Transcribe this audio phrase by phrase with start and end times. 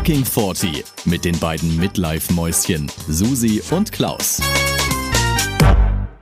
[0.00, 4.40] Fucking 40 mit den beiden Midlife-Mäuschen Susi und Klaus.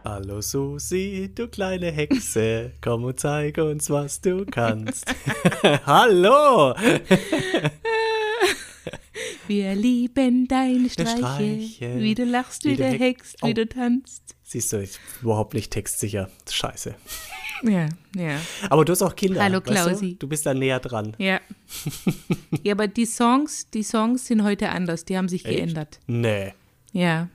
[0.05, 5.05] Hallo Susi, du kleine Hexe, komm und zeig uns, was du kannst.
[5.87, 6.75] Hallo!
[9.47, 13.51] Wir lieben deine Streiche, Streiche, wie du lachst, wie, wie du du hex- heckst, wie
[13.51, 13.53] Oh.
[13.55, 14.35] du tanzt.
[14.43, 16.29] Siehst du, ich bin überhaupt nicht textsicher.
[16.51, 16.97] Scheiße.
[17.63, 18.41] Ja, ja,
[18.71, 19.43] Aber du hast auch Kinder.
[19.43, 19.73] Hallo, weißt du?
[19.73, 20.17] Klausi.
[20.19, 21.15] du bist da näher dran.
[21.19, 21.41] ja.
[22.63, 25.57] ja, aber die Songs, die Songs sind heute anders, die haben sich Echt?
[25.57, 26.01] geändert.
[26.07, 26.55] Nee.
[26.93, 27.29] Ja,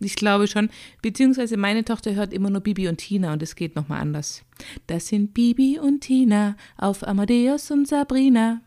[0.00, 0.70] ich glaube schon.
[1.02, 4.42] Beziehungsweise meine Tochter hört immer nur Bibi und Tina und es geht nochmal anders.
[4.86, 8.60] Das sind Bibi und Tina auf Amadeus und Sabrina.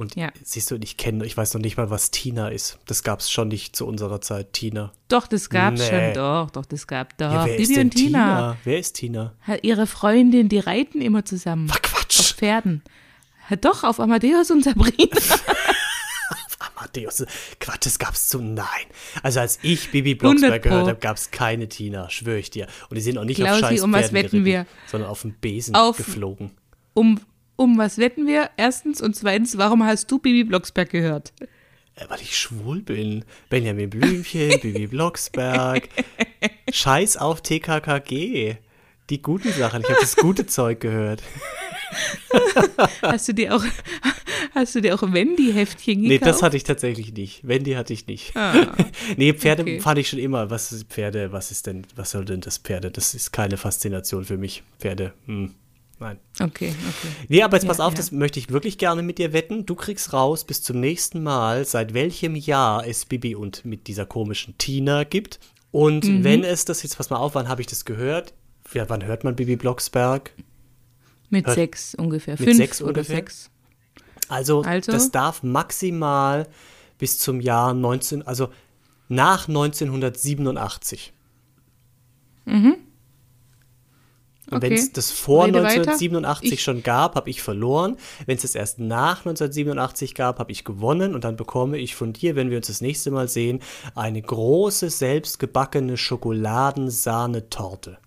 [0.00, 0.30] Und Ja.
[0.42, 2.78] siehst du, ich kenne, ich weiß noch nicht mal, was Tina ist.
[2.86, 4.92] Das gab es schon nicht zu unserer Zeit, Tina.
[5.08, 5.88] Doch, das gab's Nee.
[6.06, 7.30] schon, doch, doch, das gab doch.
[7.30, 8.56] Ja, wer Bibi ist denn und Tina.
[8.64, 9.34] Wer ist Tina?
[9.42, 11.68] Hat Ihre Freundin, die reiten immer zusammen.
[11.70, 12.32] Ach, Auf Quatsch.
[12.34, 12.82] Pferden.
[13.50, 15.16] Ja, Doch, auf Amadeus und Sabrina.
[16.76, 17.24] Amadeus.
[17.58, 18.40] Quatsch, das gab's zu.
[18.40, 18.66] Nein.
[19.22, 20.68] Also als ich Bibi Blocksberg 100 Pro.
[20.70, 22.66] gehört habe, gab es keine Tina, schwöre ich dir.
[22.88, 24.66] Und die sind auch nicht auf Klausi, scheiß um was Pferden wetten geritten, wir?
[24.86, 26.52] sondern auf dem Besen Auf- geflogen.
[26.94, 27.20] Um,
[27.60, 28.48] um was wetten wir?
[28.56, 31.32] Erstens und zweitens, warum hast du Bibi Blocksberg gehört?
[31.94, 33.24] Äh, weil ich schwul bin.
[33.50, 35.88] Benjamin Blümchen, Bibi Blocksberg.
[36.72, 38.56] Scheiß auf TKKG.
[39.10, 39.82] Die guten Sachen.
[39.82, 41.22] Ich habe das gute Zeug gehört.
[43.02, 43.64] Hast du dir auch,
[44.54, 46.08] hast du dir auch Wendy-Heftchen gekauft?
[46.08, 47.46] Nee, das hatte ich tatsächlich nicht.
[47.46, 48.36] Wendy hatte ich nicht.
[48.36, 48.72] Ah,
[49.16, 49.80] Nee, Pferde Okay.
[49.80, 50.50] fand ich schon immer.
[50.50, 51.32] Was ist Pferde?
[51.32, 52.92] Was ist denn, was soll denn das Pferde?
[52.92, 54.62] Das ist keine Faszination für mich.
[54.78, 55.52] Pferde, hm,
[56.00, 56.18] nein.
[56.40, 57.08] okay, okay.
[57.28, 57.96] Nee, aber jetzt pass Ja, auf, ja.
[57.98, 59.66] das möchte ich wirklich gerne mit dir wetten.
[59.66, 64.06] Du kriegst raus bis zum nächsten Mal, seit welchem Jahr es Bibi und mit dieser
[64.06, 65.38] komischen Tina gibt.
[65.70, 66.24] Und Mhm.
[66.24, 68.34] wenn es das, jetzt pass mal auf, wann habe ich das gehört?
[68.74, 70.32] Ja, wann hört man Bibi Blocksberg?
[71.28, 72.34] Mit Hört- sechs ungefähr.
[72.34, 73.16] mit Fünf sechs oder ungefähr?
[73.16, 73.50] sechs.
[74.28, 74.90] Also, Also?
[74.92, 76.48] das darf maximal
[76.98, 78.48] bis zum Jahr 19, also
[79.08, 81.12] nach 1987.
[84.50, 84.70] Und Okay.
[84.70, 85.80] wenn es das vor Rede weiter.
[85.80, 87.96] 1987 Ich- schon gab, habe ich verloren.
[88.26, 91.14] Wenn es das erst nach 1987 gab, habe ich gewonnen.
[91.14, 93.60] Und dann bekomme ich von dir, wenn wir uns das nächste Mal sehen,
[93.94, 97.98] eine große, selbstgebackene Schokoladensahnetorte.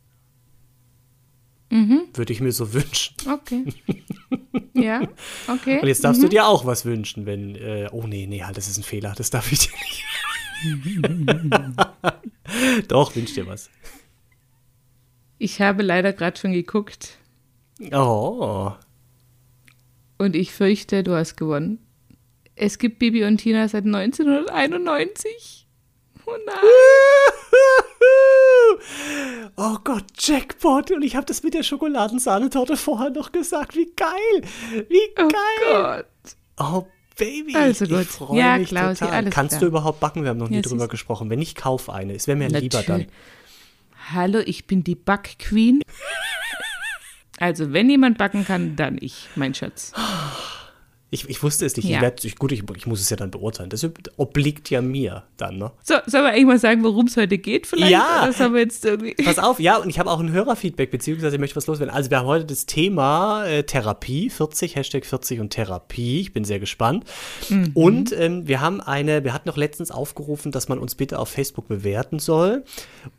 [1.69, 2.01] Mhm.
[2.13, 3.15] Würde ich mir so wünschen.
[3.31, 3.63] Okay.
[4.73, 5.07] ja,
[5.47, 5.79] okay.
[5.81, 7.55] Und jetzt darfst du dir auch was wünschen, wenn.
[7.55, 9.13] Äh, oh nee, nee, halt, das ist ein Fehler.
[9.17, 10.03] Das darf ich dir nicht.
[12.87, 13.69] Doch, wünsch dir was.
[15.43, 17.17] Ich habe leider gerade schon geguckt
[17.91, 18.71] Oh.
[20.17, 21.79] und ich fürchte, du hast gewonnen.
[22.55, 25.67] Es gibt Bibi und Tina seit 1991.
[26.25, 26.55] Oh nein.
[29.57, 30.91] Oh Gott, Jackpot.
[30.91, 33.75] Und ich habe das mit der Schokoladensahnetorte vorher noch gesagt.
[33.75, 34.41] Wie geil.
[34.87, 36.03] Wie Oh geil.
[36.05, 36.05] Gott.
[36.57, 36.87] Oh,
[37.17, 37.53] Baby.
[37.55, 38.05] Also Ich gut.
[38.05, 39.29] freue Ja, mich Klausi, total.
[39.29, 39.59] Kannst klar.
[39.61, 40.23] du überhaupt backen?
[40.23, 41.29] Wir haben noch nie Ja, drüber gesprochen.
[41.29, 42.13] Wenn ich kauf eine.
[42.15, 43.07] Es wäre mir lieber dann.
[44.11, 45.81] Hallo, ich bin die Backqueen.
[47.39, 49.93] Also, wenn jemand backen kann, dann ich, mein Schatz.
[51.13, 51.87] Ich, ich wusste es nicht.
[51.87, 51.97] Ja.
[51.97, 53.69] Ich werd, ich, gut, ich, ich muss es ja dann beurteilen.
[53.69, 53.87] Das
[54.17, 55.71] obliegt ja mir dann, ne?
[55.83, 57.91] So, sollen wir eigentlich mal sagen, worum es heute geht vielleicht?
[57.91, 58.25] Ja.
[58.25, 59.13] Das haben wir jetzt irgendwie.
[59.23, 61.93] Pass auf, ja, und ich habe auch ein Hörerfeedback, beziehungsweise ich möchte was loswerden.
[61.93, 66.21] Also wir haben heute das Thema äh, Therapie, 40, Hashtag 40 und Therapie.
[66.21, 67.05] Ich bin sehr gespannt.
[67.75, 71.29] Und ähm, wir haben eine, wir hatten noch letztens aufgerufen, dass man uns bitte auf
[71.29, 72.63] Facebook bewerten soll.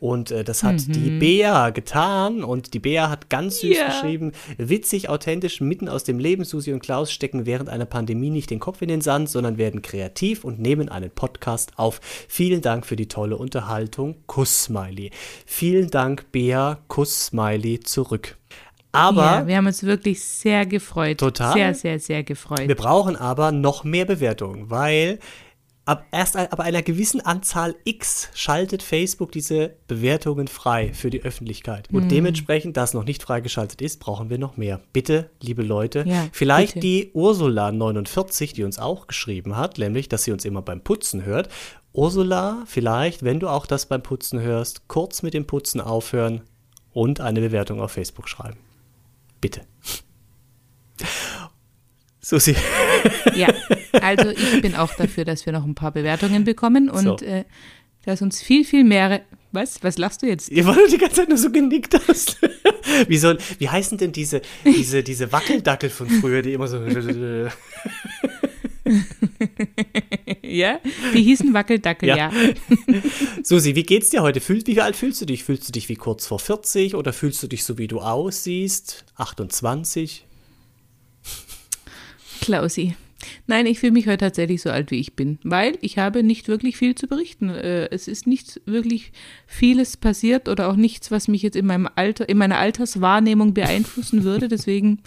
[0.01, 2.43] Und äh, das hat die Bea getan.
[2.43, 3.85] Und die Bea hat ganz süß Ja.
[3.87, 6.43] geschrieben, witzig, authentisch, mitten aus dem Leben.
[6.43, 9.81] Susi und Klaus stecken während einer Pandemie nicht den Kopf in den Sand, sondern werden
[9.81, 11.99] kreativ und nehmen einen Podcast auf.
[12.27, 14.15] Vielen Dank für die tolle Unterhaltung.
[14.27, 15.11] Kuss-Smiley.
[15.45, 16.79] Vielen Dank, Bea.
[16.87, 18.37] Kuss-Smiley zurück.
[18.91, 21.17] Aber ja, wir haben uns wirklich sehr gefreut.
[21.17, 21.53] Total.
[21.53, 22.67] Sehr, sehr, sehr gefreut.
[22.67, 25.19] wir brauchen aber noch mehr Bewertungen, weil
[25.85, 31.89] ab erst ab einer gewissen Anzahl X schaltet Facebook diese Bewertungen frei für die Öffentlichkeit.
[31.91, 34.81] Und dementsprechend, da es noch nicht freigeschaltet ist, brauchen wir noch mehr.
[34.93, 36.87] Bitte, liebe Leute, Ja, vielleicht bitte.
[36.87, 41.49] die Ursula49, die uns auch geschrieben hat, nämlich, dass sie uns immer beim Putzen hört.
[41.93, 46.41] Ursula, vielleicht, wenn du auch das beim Putzen hörst, kurz mit dem Putzen aufhören
[46.91, 48.57] und eine Bewertung auf Facebook schreiben.
[49.39, 49.61] Bitte.
[52.21, 52.55] Susi.
[53.35, 53.47] Ja,
[54.01, 57.25] also ich bin auch dafür, dass wir noch ein paar Bewertungen bekommen und So.
[57.25, 57.43] äh,
[58.05, 59.21] dass uns viel, viel mehr.
[59.51, 59.83] Was?
[59.83, 60.49] Was lachst du jetzt?
[60.49, 62.37] Ihr wollt die ganze Zeit nur so genickt hast.
[63.07, 66.79] wie, soll, wie heißen denn diese, diese, diese Wackeldackel von früher, die immer so.
[70.41, 70.79] Ja?
[71.13, 72.15] Die hießen Wackeldackel, Ja.
[72.15, 72.31] ja.
[73.43, 74.39] Susi, wie geht's dir heute?
[74.39, 75.43] Fühl, wie alt fühlst du dich?
[75.43, 79.05] Fühlst du dich wie kurz vor 40 oder fühlst du dich so, wie du aussiehst?
[79.15, 80.25] 28?
[82.45, 82.95] Klausi.
[83.47, 86.47] Nein, ich fühle mich heute tatsächlich so alt, wie ich bin, weil ich habe nicht
[86.47, 87.49] wirklich viel zu berichten.
[87.49, 89.11] Äh, es ist nicht wirklich
[89.47, 94.23] vieles passiert oder auch nichts, was mich jetzt in meinem Alter, in meiner Alterswahrnehmung beeinflussen
[94.23, 94.47] würde.
[94.47, 94.99] Deswegen,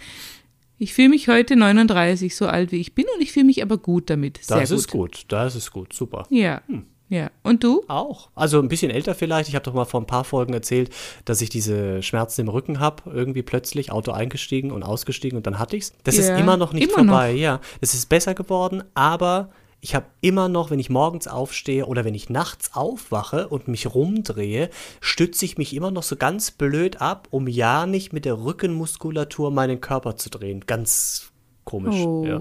[0.79, 3.79] ich fühle mich heute 39, so alt wie ich bin und ich fühle mich aber
[3.79, 4.38] gut damit.
[4.43, 4.79] Sehr Das gut.
[4.79, 6.26] ist gut, das ist gut, super.
[6.31, 6.62] Ja,
[7.08, 7.31] ja.
[7.43, 7.84] Und du?
[7.88, 8.28] Auch.
[8.34, 9.49] Also ein bisschen älter vielleicht.
[9.49, 10.90] Ich habe doch mal vor ein paar Folgen erzählt,
[11.25, 13.02] dass ich diese Schmerzen im Rücken habe.
[13.10, 15.93] Irgendwie plötzlich Auto eingestiegen und ausgestiegen und dann hatte ich's.
[16.05, 17.12] Das Ja, ist immer noch nicht immer noch.
[17.14, 17.32] vorbei.
[17.32, 19.50] Ja, es ist besser geworden, aber
[19.81, 23.94] ich habe immer noch, wenn ich morgens aufstehe oder wenn ich nachts aufwache und mich
[23.94, 24.70] rumdrehe,
[25.00, 29.50] stütze ich mich immer noch so ganz blöd ab, um ja nicht mit der Rückenmuskulatur
[29.52, 30.64] meinen Körper zu drehen.
[30.66, 31.31] Ganz
[31.69, 31.97] komisch.
[31.97, 32.25] Oh.
[32.26, 32.41] Ja.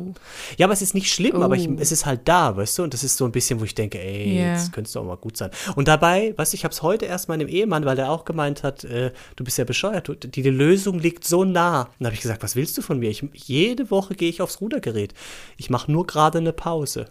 [0.58, 1.76] ja, aber es ist nicht schlimm, aber ich, Oh.
[1.80, 2.84] es ist halt da, weißt du?
[2.84, 4.54] Und das ist so ein bisschen, wo ich denke, ey, Ja.
[4.54, 5.52] jetzt könnte es doch mal gut sein.
[5.76, 8.64] Und dabei, weißt du, ich habe es heute erst meinem Ehemann, weil der auch gemeint
[8.64, 11.82] hat, äh, du bist ja bescheuert, du, die, die Lösung liegt so nah.
[11.82, 13.10] Und dann habe ich gesagt, was willst du von mir?
[13.10, 15.14] Ich, jede Woche gehe ich aufs Rudergerät.
[15.58, 17.08] Ich mache nur gerade eine Pause.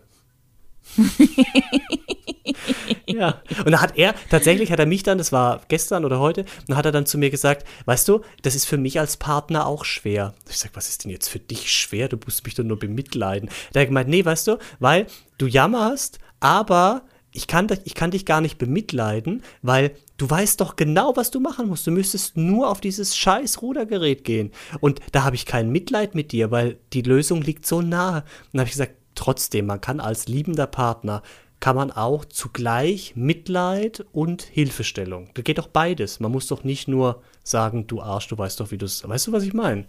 [3.07, 3.43] ja.
[3.65, 6.77] Und da hat er, tatsächlich hat er mich dann, das war gestern oder heute, dann
[6.77, 9.85] hat er dann zu mir gesagt, weißt du, das ist für mich als Partner auch
[9.85, 10.35] schwer.
[10.49, 12.09] Ich sag, was ist denn jetzt für dich schwer?
[12.09, 13.49] Du musst mich doch nur bemitleiden.
[13.73, 15.07] Da hat er gemeint, nee, weißt du, weil
[15.39, 17.03] du jammerst, aber
[17.37, 21.39] ich kann, ich kann dich gar nicht bemitleiden, weil du weißt doch genau, was du
[21.39, 21.87] machen musst.
[21.87, 24.53] Du müsstest nur auf dieses scheiß Rudergerät gehen.
[24.81, 28.23] Und da habe ich kein Mitleid mit dir, weil die Lösung liegt so nahe.
[28.23, 31.23] Und dann habe ich gesagt, trotzdem, man kann als liebender Partner,
[31.59, 35.31] kann man auch zugleich Mitleid und Hilfestellung.
[35.35, 36.21] Da geht doch beides.
[36.21, 39.07] Man muss doch nicht nur sagen, du Arsch, du weißt doch, wie du es.
[39.09, 39.87] Weißt du, was ich meine?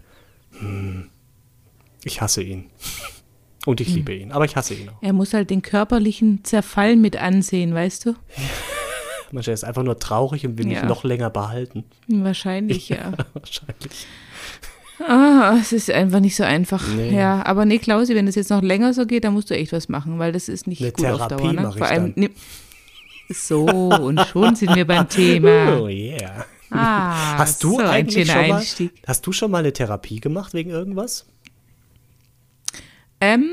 [0.60, 1.10] Hm.
[2.04, 2.70] Ich hasse ihn.
[3.66, 5.02] Und ich liebe ihn, aber ich hasse ihn auch.
[5.02, 8.14] Er muss halt den körperlichen Zerfall mit ansehen, weißt du?
[9.34, 10.86] Manchmal ist einfach nur traurig und will mich Ja.
[10.86, 11.84] noch länger behalten.
[12.08, 13.12] Wahrscheinlich, ja.
[13.34, 14.08] Wahrscheinlich.
[15.00, 16.88] Ah, es ist einfach nicht so einfach.
[16.96, 17.16] Nee.
[17.16, 19.72] Ja, aber nee, Klausi, wenn es jetzt noch länger so geht, dann musst du echt
[19.72, 21.66] was machen, weil das ist nicht Eine gut auf Therapie Dauer.
[21.66, 21.72] Ne?
[21.74, 22.30] Vor allem, ne,
[23.30, 25.78] so, und schon sind wir beim Thema.
[25.82, 26.46] Oh yeah.
[26.70, 28.92] Ah, Hast du so eigentlich schon mal, Einstieg.
[29.06, 31.26] hast du schon mal eine Therapie gemacht wegen irgendwas?
[33.22, 33.46] Ähm,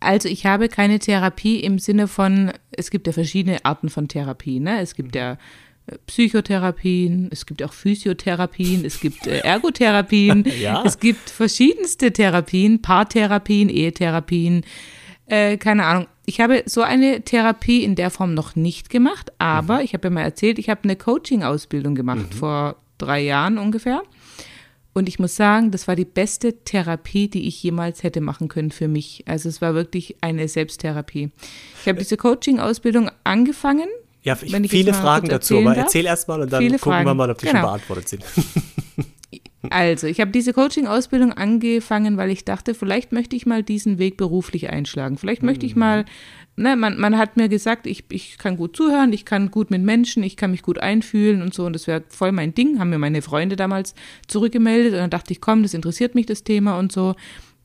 [0.00, 4.60] also ich habe keine Therapie im Sinne von, es gibt ja verschiedene Arten von Therapie.
[4.60, 4.80] Ne?
[4.80, 5.36] Es gibt ja
[6.06, 10.82] Psychotherapien, es gibt auch Physiotherapien, es gibt äh, Ergotherapien, Ja.
[10.86, 14.64] es gibt verschiedenste Therapien, Paartherapien, Ehetherapien,
[15.26, 16.06] äh, keine Ahnung.
[16.24, 20.10] Ich habe so eine Therapie in der Form noch nicht gemacht, aber ich habe ja
[20.10, 24.02] mal erzählt, ich habe eine Coaching-Ausbildung gemacht vor drei Jahren ungefähr.
[24.94, 28.70] Und ich muss sagen, das war die beste Therapie, die ich jemals hätte machen können
[28.70, 29.24] für mich.
[29.26, 31.30] Also es war wirklich eine Selbsttherapie.
[31.80, 33.88] Ich habe diese Coaching-Ausbildung angefangen.
[34.24, 35.84] Ja, ich, viele Fragen dazu, aber darf.
[35.84, 37.16] erzähl erst mal und dann Viele gucken wir Fragen.
[37.16, 37.60] mal, ob die Genau.
[37.60, 38.24] schon beantwortet sind.
[39.70, 44.16] Also, ich habe diese Coaching-Ausbildung angefangen, weil ich dachte, vielleicht möchte ich mal diesen Weg
[44.16, 45.16] beruflich einschlagen.
[45.18, 46.04] Vielleicht möchte ich mal,
[46.56, 49.80] ne, man, man hat mir gesagt, ich, ich kann gut zuhören, ich kann gut mit
[49.82, 51.64] Menschen, ich kann mich gut einfühlen und so.
[51.64, 53.94] Und das wäre voll mein Ding, haben mir meine Freunde damals
[54.26, 54.94] zurückgemeldet.
[54.94, 57.14] Und dann dachte ich, komm, das interessiert mich, das Thema und so.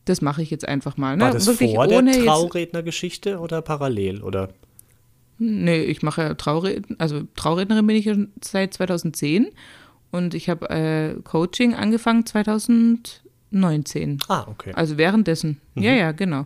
[0.06, 1.18] Das mache ich jetzt einfach mal.
[1.18, 1.24] Ne?
[1.24, 4.22] War das Wirklich vor der Traurednergeschichte oder parallel?
[4.22, 4.50] Oder?
[5.40, 9.48] Nee, ich mache ja Traurednerin, also Traurednerin bin ich schon seit 2010
[10.12, 14.20] und ich habe äh, Coaching angefangen 2019.
[14.28, 14.72] Ah, okay.
[14.74, 15.62] Also währenddessen.
[15.76, 16.46] Ja, ja, genau.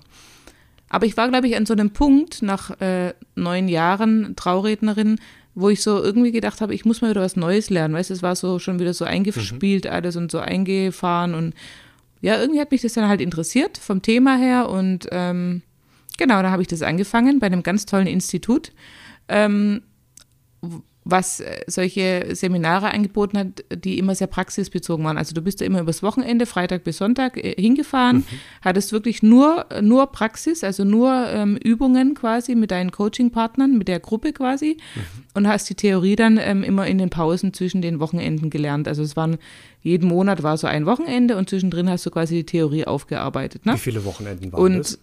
[0.89, 5.19] Aber ich war, glaube ich, an so einem Punkt nach äh, neun Jahren Traurednerin,
[5.55, 7.93] wo ich so irgendwie gedacht habe, ich muss mal wieder was Neues lernen.
[7.93, 11.53] Weißt du, es war so schon wieder so eingespielt alles und so eingefahren und
[12.21, 15.63] ja, irgendwie hat mich das dann halt interessiert vom Thema her und ähm,
[16.21, 18.71] genau, da habe ich das angefangen bei einem ganz tollen Institut,
[19.27, 19.81] ähm,
[21.03, 25.17] was äh, solche Seminare angeboten hat, die immer sehr praxisbezogen waren.
[25.17, 28.23] Also du bist da immer übers Wochenende, Freitag bis Sonntag äh, hingefahren,
[28.61, 33.99] hattest wirklich nur, nur Praxis, also nur ähm, Übungen quasi mit deinen Coaching-Partnern, mit der
[33.99, 34.77] Gruppe quasi
[35.33, 38.87] und hast die Theorie dann ähm, immer in den Pausen zwischen den Wochenenden gelernt.
[38.87, 39.37] Also es waren,
[39.81, 43.65] jeden Monat war so ein Wochenende und zwischendrin hast du quasi die Theorie aufgearbeitet.
[43.65, 43.73] Ne?
[43.73, 44.99] Wie viele Wochenenden waren Und das?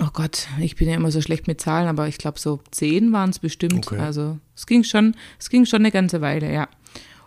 [0.00, 3.12] Oh Gott, ich bin ja immer so schlecht mit Zahlen, aber ich glaube so zehn
[3.12, 3.86] waren es bestimmt.
[3.86, 3.98] Okay.
[3.98, 6.68] Also es ging schon, es ging schon eine ganze Weile, ja.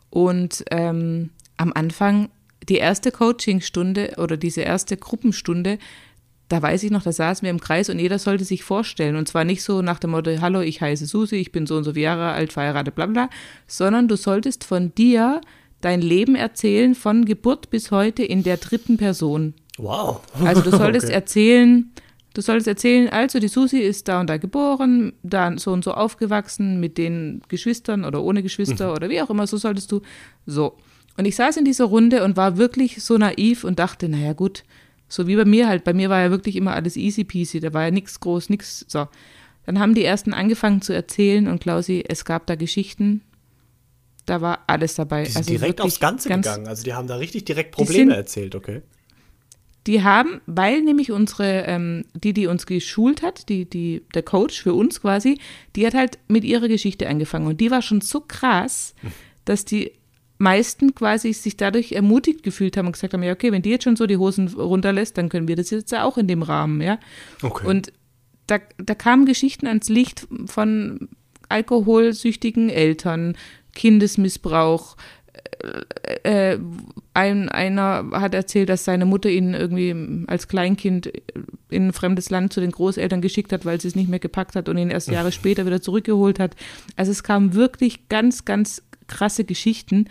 [0.10, 2.30] Und ähm, am Anfang
[2.68, 5.80] die erste Coachingstunde oder diese erste Gruppenstunde,
[6.50, 9.16] da weiß ich noch, da saßen wir im Kreis und jeder sollte sich vorstellen.
[9.16, 11.86] Und zwar nicht so nach dem Motto, hallo, ich heiße Susi, ich bin so und
[11.86, 13.30] so viele Jahre alt, verheiratet, bla bla,
[13.68, 15.42] sondern du solltest von dir
[15.80, 19.54] dein Leben erzählen, von Geburt bis heute in der dritten Person.
[19.78, 20.22] Wow.
[20.44, 21.16] Also du solltest Okay.
[21.16, 21.92] erzählen,
[22.34, 25.94] du solltest erzählen, also die Susi ist da und da geboren, da so und so
[25.94, 28.96] aufgewachsen mit den Geschwistern oder ohne Geschwister Mhm.
[28.96, 30.02] oder wie auch immer, so solltest du
[30.46, 30.78] so.
[31.18, 34.64] Und ich saß in dieser Runde und war wirklich so naiv und dachte, naja gut,
[35.14, 35.84] So wie bei mir halt.
[35.84, 37.60] Bei mir war ja wirklich immer alles easy peasy.
[37.60, 38.86] Da war ja nichts groß, nichts.
[38.88, 39.10] So.
[39.66, 43.22] Dann haben die ersten angefangen zu erzählen und Klausi, es gab da Geschichten,
[44.26, 45.24] da war alles dabei.
[45.24, 46.66] Die sind also direkt aufs Ganze ganz, gegangen.
[46.68, 48.84] Also die haben da richtig direkt Probleme erzählt, okay.
[49.88, 54.62] Die haben, weil nämlich unsere, ähm, die, die uns geschult hat, die, die, der Coach
[54.62, 55.40] für uns quasi,
[55.76, 57.48] die hat halt mit ihrer Geschichte angefangen.
[57.48, 58.94] Und die war schon so krass,
[59.46, 59.92] dass die
[60.38, 63.84] meisten quasi sich dadurch ermutigt gefühlt haben und gesagt haben, ja, okay, wenn die jetzt
[63.84, 66.82] schon so die Hosen runterlässt, dann können wir das jetzt ja auch in dem Rahmen,
[66.82, 67.00] ja.
[67.42, 67.68] Okay.
[67.68, 67.94] Und
[68.48, 71.10] da, da kamen Geschichten ans Licht von
[71.50, 73.38] alkoholsüchtigen Eltern,
[73.74, 74.98] Kindesmissbrauch.
[76.24, 76.60] Äh, äh,
[77.14, 81.12] ein, einer hat erzählt, dass seine Mutter ihn irgendwie als Kleinkind
[81.70, 84.56] in ein fremdes Land zu den Großeltern geschickt hat, weil sie es nicht mehr gepackt
[84.56, 86.56] hat und ihn erst Jahre später wieder zurückgeholt hat.
[86.96, 90.06] Also es kamen wirklich ganz, ganz krasse Geschichten,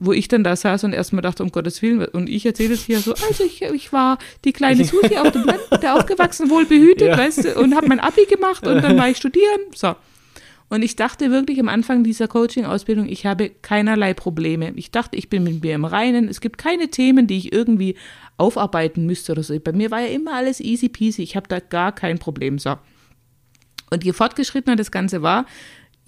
[0.00, 2.84] wo ich dann da saß und erstmal dachte, um Gottes Willen, und ich erzähle es
[2.84, 6.64] hier so, also ich, ich war die kleine Susi auf dem Land, der aufgewachsen, wohl
[6.66, 7.18] behütet, Ja.
[7.18, 9.96] weißt du, und habe mein Abi gemacht und dann war ich studieren, so.
[10.70, 14.72] Und ich dachte wirklich am Anfang dieser Coaching-Ausbildung, ich habe keinerlei Probleme.
[14.76, 16.28] Ich dachte, ich bin mit mir im Reinen.
[16.28, 17.96] Es gibt keine Themen, die ich irgendwie
[18.36, 19.58] aufarbeiten müsste oder so.
[19.58, 21.22] Bei mir war ja immer alles easy peasy.
[21.22, 22.58] Ich habe da gar kein Problem.
[22.58, 22.76] So.
[23.90, 25.46] Und je fortgeschrittener das Ganze war,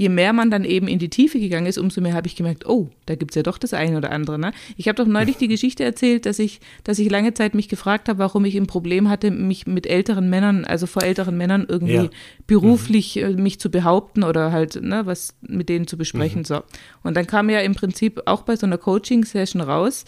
[0.00, 2.64] je mehr man dann eben in die Tiefe gegangen ist, umso mehr habe ich gemerkt,
[2.66, 4.38] oh, da gibt es ja doch das eine oder andere.
[4.38, 4.52] Ne?
[4.78, 8.08] Ich habe doch neulich die Geschichte erzählt, dass ich, dass ich lange Zeit mich gefragt
[8.08, 11.92] habe, warum ich ein Problem hatte, mich mit älteren Männern, also vor älteren Männern irgendwie
[11.92, 12.08] Ja.
[12.46, 16.44] beruflich äh, mich zu behaupten oder halt ne, was mit denen zu besprechen.
[16.46, 16.62] So.
[17.02, 20.06] Und dann kam ja im Prinzip auch bei so einer Coaching-Session raus,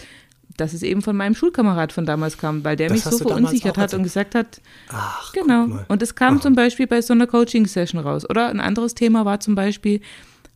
[0.57, 3.79] dass es eben von meinem Schulkamerad von damals kam, weil der Das mich so verunsichert
[3.79, 5.81] hat und gesagt hat, Ach, Genau.
[5.89, 8.29] Und es kam zum Beispiel bei so einer Coaching-Session raus.
[8.29, 10.01] Oder ein anderes Thema war zum Beispiel,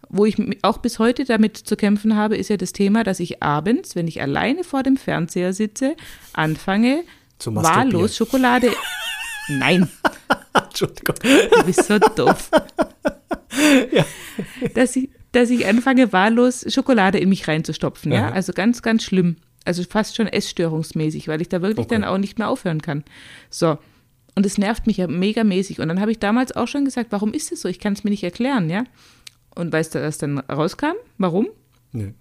[0.09, 3.43] wo ich auch bis heute damit zu kämpfen habe, ist ja das Thema, dass ich
[3.43, 5.97] abends, wenn ich alleine vor dem Fernseher sitze,
[6.33, 7.03] anfange,
[7.45, 8.73] wahllos Schokolade.
[9.49, 9.89] Nein,
[10.53, 11.15] Entschuldigung.
[11.23, 12.51] du bist so doof.
[14.75, 18.13] dass, ich, dass ich anfange, wahllos Schokolade in mich reinzustopfen.
[18.13, 18.29] Ja?
[18.29, 18.35] Aha.
[18.35, 19.37] Also ganz, ganz schlimm.
[19.67, 21.95] Also fast schon essstörungsmäßig, weil ich da wirklich Okay.
[21.97, 23.05] dann auch nicht mehr aufhören kann.
[23.51, 23.79] So.
[24.35, 25.81] Und es nervt mich ja megamäßig.
[25.81, 27.69] Und dann habe ich damals auch schon gesagt, warum ist das so?
[27.69, 28.85] Ich kann es mir nicht erklären, ja.
[29.55, 30.95] Und weißt du, was dann rauskam?
[31.19, 31.49] Warum?
[31.93, 32.13] Nee.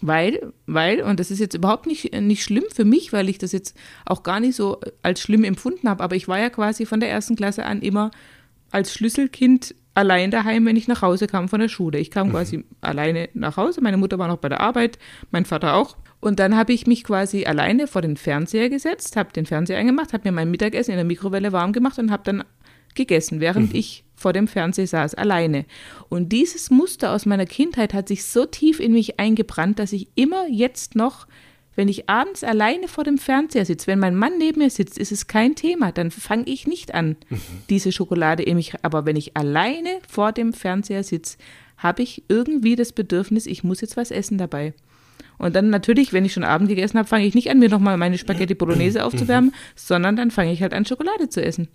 [0.00, 3.52] Weil, weil, und das ist jetzt überhaupt nicht, nicht schlimm für mich, weil ich das
[3.52, 7.00] jetzt auch gar nicht so als schlimm empfunden habe, aber ich war ja quasi von
[7.00, 8.10] der ersten Klasse an immer
[8.70, 11.98] als Schlüsselkind allein daheim, wenn ich nach Hause kam von der Schule.
[11.98, 14.98] Ich kam quasi alleine nach Hause, meine Mutter war noch bei der Arbeit,
[15.30, 15.96] mein Vater auch.
[16.24, 20.14] Und dann habe ich mich quasi alleine vor den Fernseher gesetzt, habe den Fernseher angemacht,
[20.14, 22.44] habe mir mein Mittagessen in der Mikrowelle warm gemacht und habe dann
[22.94, 25.66] gegessen, während ich vor dem Fernseher saß, alleine.
[26.08, 30.08] Und dieses Muster aus meiner Kindheit hat sich so tief in mich eingebrannt, dass ich
[30.14, 31.26] immer jetzt noch,
[31.76, 35.12] wenn ich abends alleine vor dem Fernseher sitze, wenn mein Mann neben mir sitzt, ist
[35.12, 37.16] es kein Thema, dann fange ich nicht an,
[37.68, 38.72] diese Schokolade in mich.
[38.80, 41.36] Aber wenn ich alleine vor dem Fernseher sitze,
[41.76, 44.72] habe ich irgendwie das Bedürfnis, ich muss jetzt was essen dabei.
[45.36, 47.96] Und dann natürlich, wenn ich schon Abend gegessen habe, fange ich nicht an, mir nochmal
[47.96, 51.68] meine Spaghetti Bolognese aufzuwärmen, sondern dann fange ich halt an, Schokolade zu essen.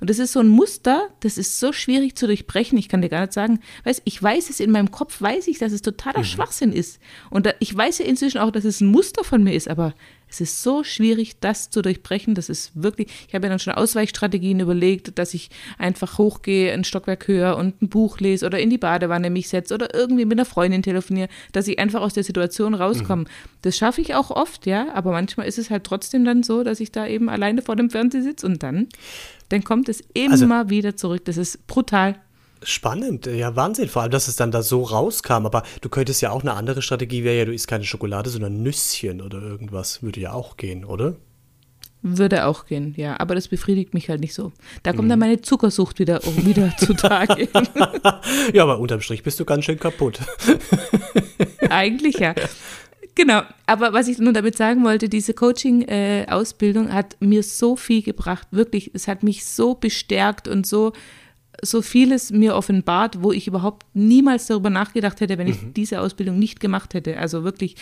[0.00, 2.78] Und das ist so ein Muster, das ist so schwierig zu durchbrechen.
[2.78, 5.58] Ich kann dir gar nicht sagen, weißt, ich weiß es in meinem Kopf, weiß ich,
[5.58, 7.00] dass es totaler Schwachsinn ist.
[7.30, 9.94] Und da, ich weiß ja inzwischen auch, dass es ein Muster von mir ist, aber
[10.32, 12.34] es ist so schwierig, das zu durchbrechen.
[12.34, 16.84] Das ist wirklich, ich habe ja dann schon Ausweichstrategien überlegt, dass ich einfach hochgehe, ein
[16.84, 20.38] Stockwerk höher und ein Buch lese oder in die Badewanne mich setze oder irgendwie mit
[20.38, 23.24] einer Freundin telefoniere, dass ich einfach aus der Situation rauskomme.
[23.60, 26.80] Das schaffe ich auch oft, ja, aber manchmal ist es halt trotzdem dann so, dass
[26.80, 28.88] ich da eben alleine vor dem Fernseher sitze und dann,
[29.50, 31.24] dann kommt es immer Also- wieder zurück.
[31.26, 32.16] Das ist brutal.
[32.64, 33.88] Spannend, ja, Wahnsinn.
[33.88, 35.46] Vor allem, dass es dann da so rauskam.
[35.46, 38.62] Aber du könntest ja auch eine andere Strategie wäre ja, du isst keine Schokolade, sondern
[38.62, 40.02] Nüsschen oder irgendwas.
[40.02, 41.16] Würde ja auch gehen, oder?
[42.04, 44.50] Würde auch gehen, ja, aber das befriedigt mich halt nicht so.
[44.82, 44.96] Da Mhm.
[44.96, 47.48] kommt dann meine Zuckersucht wieder, wieder zutage.
[48.52, 50.18] ja, aber unterm Strich bist du ganz schön kaputt.
[51.70, 52.34] Eigentlich ja.
[53.14, 58.48] Genau, aber was ich nur damit sagen wollte, diese Coaching-Ausbildung hat mir so viel gebracht,
[58.50, 60.92] wirklich, es hat mich so bestärkt und so,
[61.64, 66.38] so vieles mir offenbart, wo ich überhaupt niemals darüber nachgedacht hätte, wenn ich diese Ausbildung
[66.38, 67.18] nicht gemacht hätte.
[67.18, 67.76] Also wirklich,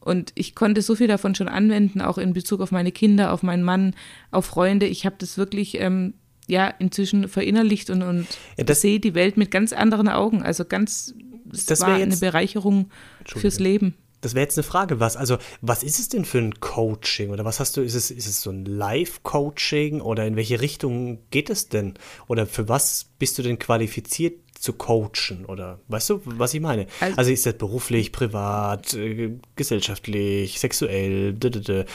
[0.00, 3.42] und ich konnte so viel davon schon anwenden, auch in Bezug auf meine Kinder, auf
[3.42, 3.94] meinen Mann,
[4.30, 4.86] auf Freunde.
[4.86, 6.14] Ich habe das wirklich, ähm,
[6.46, 8.26] ja, inzwischen verinnerlicht und, und
[8.58, 10.42] Ja, das- sehe die Welt mit ganz anderen Augen.
[10.42, 11.14] Also ganz,
[11.52, 12.90] es war eine jetzt- Bereicherung
[13.24, 13.94] fürs Leben.
[14.22, 17.30] Das wäre jetzt eine Frage, was, also, was ist es denn für ein Coaching?
[17.30, 21.18] Oder was hast du, ist es, ist es so ein Live-Coaching oder in welche Richtung
[21.30, 21.94] geht es denn?
[22.28, 25.44] Oder für was bist du denn qualifiziert zu coachen?
[25.46, 26.86] Oder weißt du, was ich meine?
[27.00, 31.86] Also, Also- ist das beruflich, privat, äh, gesellschaftlich, sexuell, d -d -d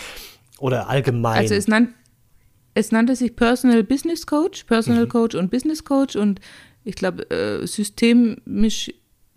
[0.60, 1.38] oder allgemein?
[1.38, 1.94] Also es, nan
[2.74, 5.10] es nannte sich Personal Business Coach, Personal mhm.
[5.10, 6.42] Coach und Business Coach und
[6.84, 8.92] ich glaube, äh, systemisch,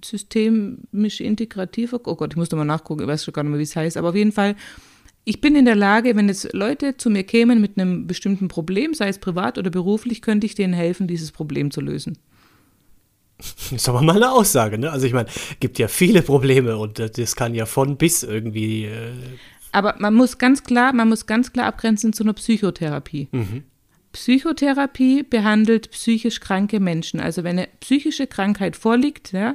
[0.05, 3.65] systemisch integrativer, oh Gott, ich muss nochmal nachgucken, ich weiß schon gar nicht mehr, wie
[3.65, 4.57] es heißt, aber auf jeden Fall,
[5.25, 8.95] ich bin in der Lage, wenn jetzt Leute zu mir kämen mit einem bestimmten Problem,
[8.95, 12.19] sei es privat oder beruflich, könnte ich denen helfen, dieses Problem zu lösen.
[13.39, 14.91] Das ist aber mal eine Aussage, ne?
[14.91, 15.29] Also ich meine,
[15.61, 18.85] gibt ja viele Probleme und das kann ja von bis irgendwie.
[18.85, 19.13] Äh
[19.73, 23.29] aber man muss ganz klar, man muss ganz klar abgrenzen zu einer Psychotherapie.
[23.33, 23.65] Mhm.
[24.13, 27.21] Psychotherapie behandelt psychisch kranke Menschen.
[27.21, 29.55] Also wenn eine psychische Krankheit vorliegt, ja,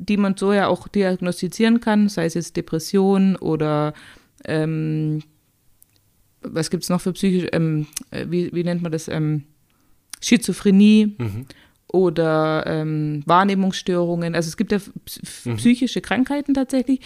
[0.00, 3.92] die man so ja auch diagnostizieren kann, sei es jetzt Depression oder
[4.44, 5.22] ähm,
[6.42, 9.44] was gibt es noch für psychische, ähm, äh, wie, wie nennt man das, ähm,
[10.22, 11.46] Schizophrenie mhm.
[11.88, 14.34] oder ähm, Wahrnehmungsstörungen.
[14.34, 14.78] Also es gibt ja
[15.44, 15.56] mhm.
[15.56, 17.00] psychische Krankheiten tatsächlich,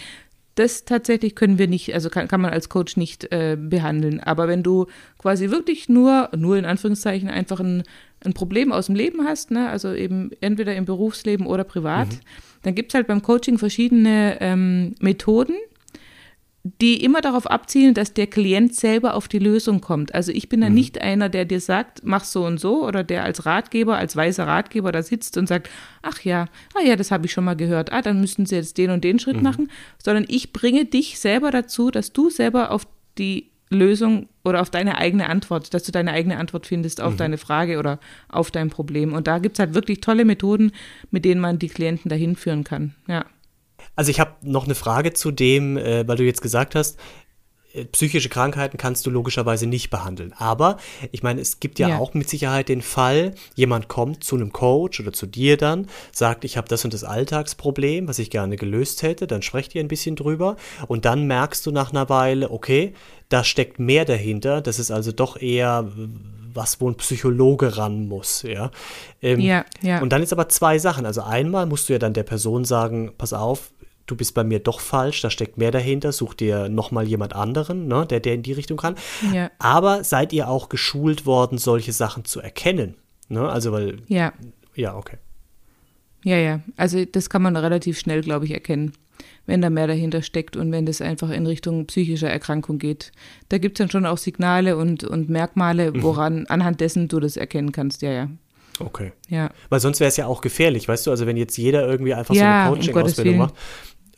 [0.55, 4.21] das tatsächlich können wir nicht, also kann, kann man als Coach nicht äh, behandeln.
[4.21, 4.87] Aber wenn du
[5.17, 7.83] quasi wirklich nur, nur in Anführungszeichen, einfach ein,
[8.25, 12.19] ein Problem aus dem Leben hast, ne, also eben entweder im Berufsleben oder privat, mhm.
[12.63, 15.55] dann gibt es halt beim Coaching verschiedene ähm, Methoden,
[16.81, 20.15] die immer darauf abzielen, dass der Klient selber auf die Lösung kommt.
[20.15, 20.75] Also ich bin da mhm.
[20.75, 24.47] nicht einer, der dir sagt, mach so und so, oder der als Ratgeber, als weiser
[24.47, 25.69] Ratgeber da sitzt und sagt,
[26.01, 28.79] ach ja, ah ja, das habe ich schon mal gehört, ah, dann müssten sie jetzt
[28.79, 29.43] den und den Schritt mhm.
[29.43, 29.71] machen,
[30.03, 32.87] sondern ich bringe dich selber dazu, dass du selber auf
[33.19, 37.17] die Lösung oder auf deine eigene Antwort, dass du deine eigene Antwort findest auf mhm.
[37.17, 39.13] deine Frage oder auf dein Problem.
[39.13, 40.71] Und da gibt es halt wirklich tolle Methoden,
[41.11, 42.95] mit denen man die Klienten dahin führen kann.
[43.07, 43.25] Ja.
[43.95, 46.99] Also ich habe noch eine Frage zu dem, äh, weil du jetzt gesagt hast,
[47.91, 50.33] psychische Krankheiten kannst du logischerweise nicht behandeln.
[50.37, 50.77] Aber
[51.11, 54.51] ich meine, es gibt ja, ja, auch mit Sicherheit den Fall, jemand kommt zu einem
[54.51, 58.55] Coach oder zu dir dann, sagt, ich habe das und das Alltagsproblem, was ich gerne
[58.55, 60.55] gelöst hätte, dann sprecht ihr ein bisschen drüber
[60.87, 62.93] und dann merkst du nach einer Weile, okay,
[63.29, 65.91] da steckt mehr dahinter, das ist also doch eher
[66.55, 68.71] was, wo ein Psychologe ran muss, ja.
[69.21, 70.01] Ähm, ja, ja.
[70.01, 71.05] Und dann ist aber zwei Sachen.
[71.05, 73.71] Also einmal musst du ja dann der Person sagen, pass auf,
[74.05, 77.87] du bist bei mir doch falsch, da steckt mehr dahinter, such dir nochmal jemand anderen,
[77.87, 78.95] ne, der, der in die Richtung kann.
[79.33, 79.51] Ja.
[79.59, 82.95] Aber seid ihr auch geschult worden, solche Sachen zu erkennen?
[83.29, 83.47] Ne?
[83.47, 83.97] Also, weil.
[84.07, 84.33] Ja.
[84.75, 85.17] Ja, okay.
[86.23, 86.61] Ja, ja.
[86.75, 88.93] Also, das kann man relativ schnell, glaube ich, erkennen,
[89.45, 93.11] wenn da mehr dahinter steckt und wenn das einfach in Richtung psychischer Erkrankung geht.
[93.49, 96.03] Da gibt es dann schon auch Signale und, und Merkmale, mhm.
[96.03, 96.45] woran, mhm.
[96.49, 98.01] anhand dessen du das erkennen kannst.
[98.01, 98.29] Ja, ja.
[98.79, 99.13] Okay.
[99.29, 99.51] Ja.
[99.69, 101.11] Weil sonst wäre es ja auch gefährlich, weißt du?
[101.11, 103.55] Also, wenn jetzt jeder irgendwie einfach ja, so eine Coaching-Ausbildung macht,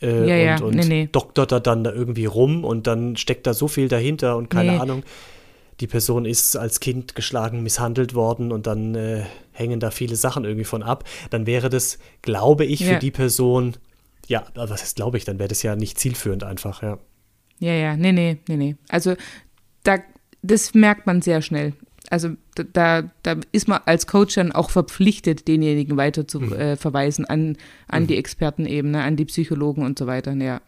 [0.00, 1.08] äh, ja, und, und nee, nee.
[1.10, 4.72] doktert da dann da irgendwie rum und dann steckt da so viel dahinter und keine
[4.72, 4.78] nee.
[4.78, 5.02] Ahnung.
[5.80, 10.44] Die Person ist als Kind geschlagen, misshandelt worden und dann äh, hängen da viele Sachen
[10.44, 11.04] irgendwie von ab.
[11.30, 13.76] Dann wäre das, glaube ich, für die Person,
[14.26, 16.98] ja, was heißt glaube ich, dann wäre das ja nicht zielführend einfach, ja.
[17.60, 18.76] Ja, ja, nee, nee, nee, nee.
[18.88, 19.14] Also
[19.84, 19.98] da,
[20.42, 21.74] das merkt man sehr schnell
[22.10, 22.30] also
[22.72, 26.52] da, da ist man als Coach dann auch verpflichtet, denjenigen weiter zu mhm.
[26.52, 28.06] äh, verweisen an, an mhm.
[28.08, 30.32] die Expertenebene, an die Psychologen und so weiter.
[30.34, 30.60] Ja.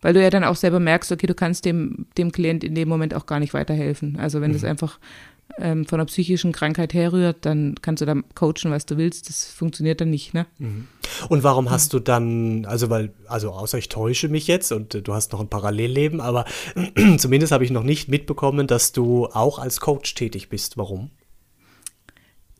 [0.00, 2.88] Weil du ja dann auch selber merkst, okay, du kannst dem, dem Klient in dem
[2.88, 4.16] Moment auch gar nicht weiterhelfen.
[4.18, 4.54] Also wenn mhm.
[4.54, 4.98] das einfach
[5.60, 9.28] ähm, von einer psychischen Krankheit herrührt, dann kannst du da coachen, was du willst.
[9.28, 10.46] Das funktioniert dann nicht, ne?
[10.58, 10.88] Mhm.
[11.28, 15.02] Und warum hast du dann, also weil, also außer ich täusche mich jetzt und äh,
[15.02, 16.44] du hast noch ein Parallelleben, aber
[17.18, 20.76] zumindest habe ich noch nicht mitbekommen, dass du auch als Coach tätig bist.
[20.76, 21.10] Warum?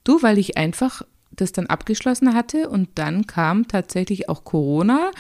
[0.05, 5.11] Du, weil ich einfach das dann abgeschlossen hatte und dann kam tatsächlich auch Corona,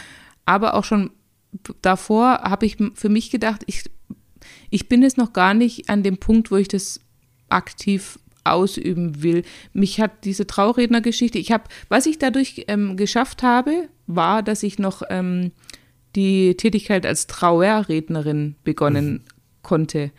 [0.44, 1.10] aber auch schon
[1.82, 3.90] davor habe ich für mich gedacht, ich,
[4.70, 7.00] ich bin jetzt noch gar nicht an dem Punkt, wo ich das
[7.50, 9.42] aktiv ausüben will.
[9.72, 14.78] Mich hat diese Traurednergeschichte, ich habe, was ich dadurch ähm, geschafft habe, war, dass ich
[14.78, 15.52] noch ähm,
[16.16, 19.22] die Tätigkeit als Trauerrednerin begonnen mhm.
[19.62, 20.10] konnte.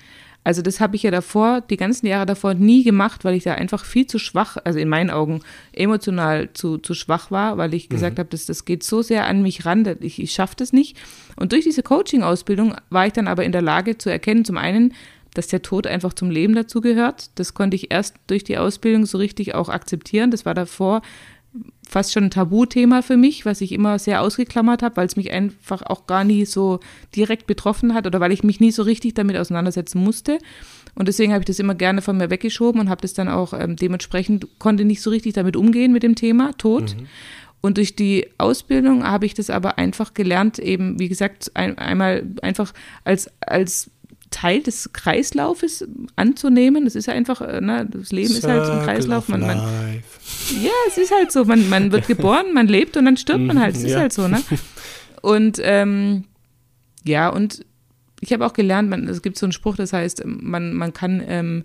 [0.43, 3.53] Also das habe ich ja davor, die ganzen Jahre davor nie gemacht, weil ich da
[3.53, 5.41] einfach viel zu schwach, also in meinen Augen
[5.71, 8.21] emotional zu, zu schwach war, weil ich gesagt mhm.
[8.21, 10.97] habe, das, das geht so sehr an mich ran, ich, ich schaffe das nicht.
[11.35, 14.93] Und durch diese Coaching-Ausbildung war ich dann aber in der Lage zu erkennen, zum einen,
[15.33, 17.29] dass der Tod einfach zum Leben dazugehört.
[17.35, 20.31] Das konnte ich erst durch die Ausbildung so richtig auch akzeptieren.
[20.31, 21.01] Das war davor
[21.87, 25.31] fast schon ein Tabuthema für mich, was ich immer sehr ausgeklammert habe, weil es mich
[25.31, 26.79] einfach auch gar nie so
[27.15, 30.37] direkt betroffen hat oder weil ich mich nie so richtig damit auseinandersetzen musste.
[30.95, 33.53] Und deswegen habe ich das immer gerne von mir weggeschoben und habe das dann auch
[33.53, 36.95] ähm, dementsprechend, konnte nicht so richtig damit umgehen mit dem Thema Tod.
[36.95, 37.07] Mhm.
[37.61, 42.23] Und durch die Ausbildung habe ich das aber einfach gelernt, eben, wie gesagt, ein, einmal
[42.41, 43.91] einfach als, als
[44.31, 46.85] Teil des Kreislaufes anzunehmen.
[46.85, 49.27] Das ist ja einfach, äh, ne, das Leben Circle ist halt ein Kreislauf.
[49.27, 51.45] Man, man, ja, es ist halt so.
[51.45, 53.75] Man, man wird geboren, man lebt und dann stirbt man halt.
[53.75, 54.41] Es ist halt so, ne?
[55.21, 56.23] Und ähm,
[57.03, 57.63] ja, und
[58.21, 61.21] ich habe auch gelernt, man, es gibt so einen Spruch, das heißt, man, man kann
[61.27, 61.63] ähm,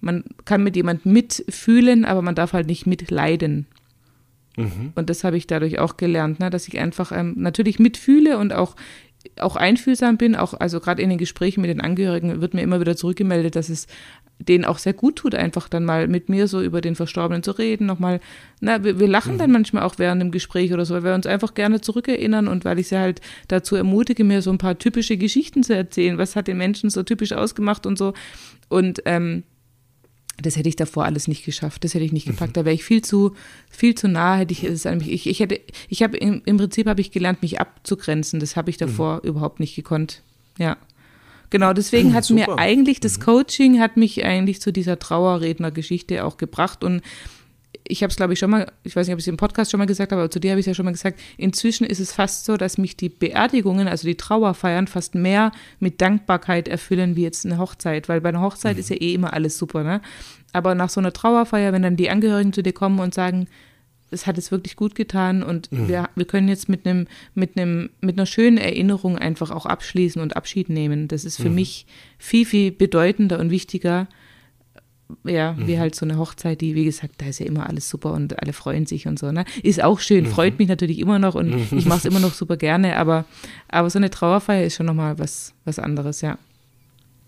[0.00, 3.66] man kann mit jemandem mitfühlen, aber man darf halt nicht mitleiden.
[4.56, 4.92] Mhm.
[4.94, 8.52] Und das habe ich dadurch auch gelernt, ne, dass ich einfach ähm, natürlich mitfühle und
[8.52, 8.76] auch
[9.38, 12.80] auch einfühlsam bin, auch also gerade in den Gesprächen mit den Angehörigen wird mir immer
[12.80, 13.86] wieder zurückgemeldet, dass es
[14.38, 17.50] denen auch sehr gut tut, einfach dann mal mit mir so über den Verstorbenen zu
[17.52, 18.20] reden, nochmal,
[18.60, 19.38] na, wir, wir lachen mhm.
[19.38, 22.64] dann manchmal auch während dem Gespräch oder so, weil wir uns einfach gerne zurückerinnern und
[22.64, 26.36] weil ich sie halt dazu ermutige, mir so ein paar typische Geschichten zu erzählen, was
[26.36, 28.14] hat den Menschen so typisch ausgemacht und so
[28.68, 29.42] und ähm,
[30.42, 32.32] das hätte ich davor alles nicht geschafft, das hätte ich nicht mhm.
[32.32, 32.56] gepackt.
[32.56, 33.34] Da wäre ich viel zu,
[33.68, 37.00] viel zu nah, hätte ich es ich, ich hätte, ich habe im, im Prinzip habe
[37.00, 38.40] ich gelernt, mich abzugrenzen.
[38.40, 39.28] Das habe ich davor mhm.
[39.28, 40.22] überhaupt nicht gekonnt.
[40.58, 40.76] Ja.
[41.50, 42.54] Genau, deswegen hat Super.
[42.54, 43.22] mir eigentlich das mhm.
[43.22, 47.02] Coaching hat mich eigentlich zu dieser Trauerrednergeschichte auch gebracht und
[47.86, 49.70] ich habe es, glaube ich, schon mal, ich weiß nicht, ob ich es im Podcast
[49.70, 51.84] schon mal gesagt habe, aber zu dir habe ich es ja schon mal gesagt, inzwischen
[51.84, 56.68] ist es fast so, dass mich die Beerdigungen, also die Trauerfeiern, fast mehr mit Dankbarkeit
[56.68, 58.80] erfüllen wie jetzt eine Hochzeit, weil bei einer Hochzeit mhm.
[58.80, 60.00] ist ja eh immer alles super, ne?
[60.52, 63.46] Aber nach so einer Trauerfeier, wenn dann die Angehörigen zu dir kommen und sagen,
[64.10, 65.88] es hat es wirklich gut getan und mhm.
[65.88, 70.20] wir, wir können jetzt mit einem, mit einem, mit einer schönen Erinnerung einfach auch abschließen
[70.20, 71.06] und Abschied nehmen.
[71.06, 71.56] Das ist für mhm.
[71.56, 71.86] mich
[72.18, 74.08] viel, viel bedeutender und wichtiger,
[75.24, 75.66] ja, mhm.
[75.66, 78.40] wie halt so eine Hochzeit, die, wie gesagt, da ist ja immer alles super und
[78.40, 79.44] alle freuen sich und so, ne?
[79.62, 80.30] Ist auch schön, mhm.
[80.30, 81.78] freut mich natürlich immer noch und mhm.
[81.78, 83.24] ich mache es immer noch super gerne, aber,
[83.68, 86.38] aber so eine Trauerfeier ist schon nochmal was, was anderes, ja.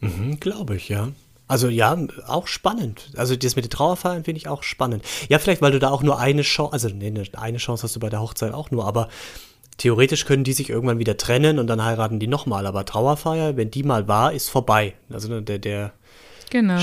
[0.01, 1.09] Mhm, Glaube ich, ja.
[1.49, 3.11] Also ja, auch spannend.
[3.17, 5.05] Also das mit den Trauerfeiern finde ich auch spannend.
[5.29, 7.95] Ja, vielleicht, weil du da auch nur eine Chance, also nee, ne, eine Chance hast
[7.95, 9.09] du bei der Hochzeit auch nur, aber
[9.77, 12.67] theoretisch können die sich irgendwann wieder trennen und dann heiraten die nochmal.
[12.67, 14.95] Aber Trauerfeier, wenn die mal war, ist vorbei.
[15.11, 15.93] Also ne, der, der
[16.51, 16.79] genau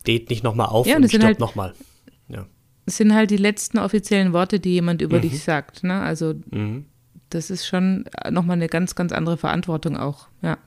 [0.00, 1.74] steht nicht nochmal auf ja, und stirbt halt, nochmal.
[2.28, 2.46] Ja.
[2.86, 5.22] Das sind halt die letzten offiziellen Worte, die jemand über mhm.
[5.22, 5.84] dich sagt.
[5.84, 6.00] Ne?
[6.00, 6.86] Also mhm.
[7.28, 10.58] das ist schon nochmal eine ganz, ganz andere Verantwortung auch, ja.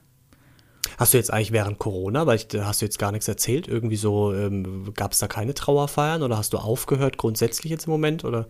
[0.98, 3.96] Hast du jetzt eigentlich während Corona, weil ich, hast du jetzt gar nichts erzählt, irgendwie
[3.96, 8.24] so, ähm, gab es da keine Trauerfeiern oder hast du aufgehört grundsätzlich jetzt im Moment
[8.26, 8.48] oder?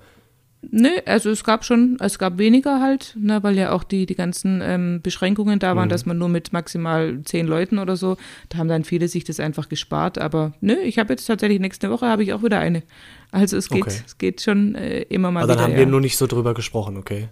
[0.72, 4.16] Nö, also es gab schon, es gab weniger halt, ne, weil ja auch die, die
[4.16, 5.92] ganzen ähm, Beschränkungen da waren, mhm.
[5.92, 8.18] dass man nur mit maximal zehn Leuten oder so,
[8.50, 10.18] da haben dann viele sich das einfach gespart.
[10.18, 12.84] Aber nö, ich habe jetzt tatsächlich nächste Woche habe ich auch wieder eine.
[13.32, 14.02] Also es geht, okay.
[14.06, 15.78] es geht schon äh, immer mal Aber dann wieder, haben ja.
[15.80, 17.30] wir nur nicht so drüber gesprochen, okay?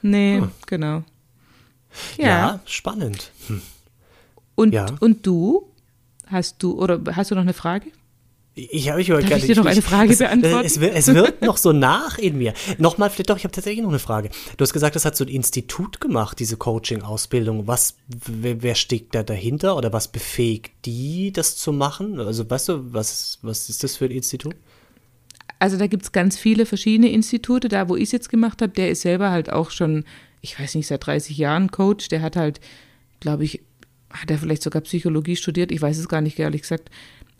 [0.00, 0.50] Nee, hm.
[0.66, 1.04] genau.
[2.16, 3.30] Ja, ja spannend.
[3.48, 3.62] Hm.
[4.54, 4.86] Und, ja.
[5.00, 5.68] und du?
[6.26, 7.88] Hast du, oder hast du noch eine Frage?
[8.54, 10.66] Ich habe ich Darf ich dir noch eine Frage beantworten?
[10.66, 12.52] Es, es, wird noch so nach in mir.
[12.76, 14.28] Nochmal, vielleicht doch, ich habe tatsächlich noch eine Frage.
[14.58, 17.66] Du hast gesagt, das hat so ein Institut gemacht, diese Coaching-Ausbildung.
[17.66, 22.20] Was, wer, wer steckt da dahinter oder was befähigt die, das zu machen?
[22.20, 24.54] Also, weißt du, was, was ist das für ein Institut?
[25.58, 27.70] Also, da gibt es ganz viele verschiedene Institute.
[27.70, 30.04] Da, wo ich es jetzt gemacht habe, der ist selber halt auch schon,
[30.42, 32.08] ich weiß nicht, seit 30 Jahren Coach.
[32.08, 32.60] Der hat halt,
[33.18, 33.62] glaube ich,
[34.10, 35.72] hat er vielleicht sogar Psychologie studiert.
[35.72, 36.90] Ich weiß es gar nicht, ehrlich gesagt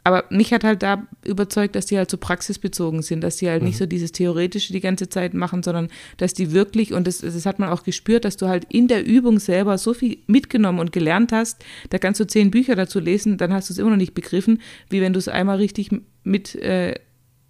[0.05, 3.63] aber mich hat halt da überzeugt, dass die halt so praxisbezogen sind, dass die halt
[3.63, 3.69] mhm.
[3.69, 7.47] nicht so dieses Theoretische die ganze Zeit machen, sondern dass die wirklich, und das, das
[7.47, 10.93] hat man auch gespürt, dass du halt in der Übung selber so viel mitgenommen und
[10.93, 13.97] gelernt hast, da kannst du zehn Bücher dazu lesen, dann hast du es immer noch
[13.97, 15.91] nicht begriffen, wie wenn du es einmal richtig
[16.25, 16.97] mit, äh,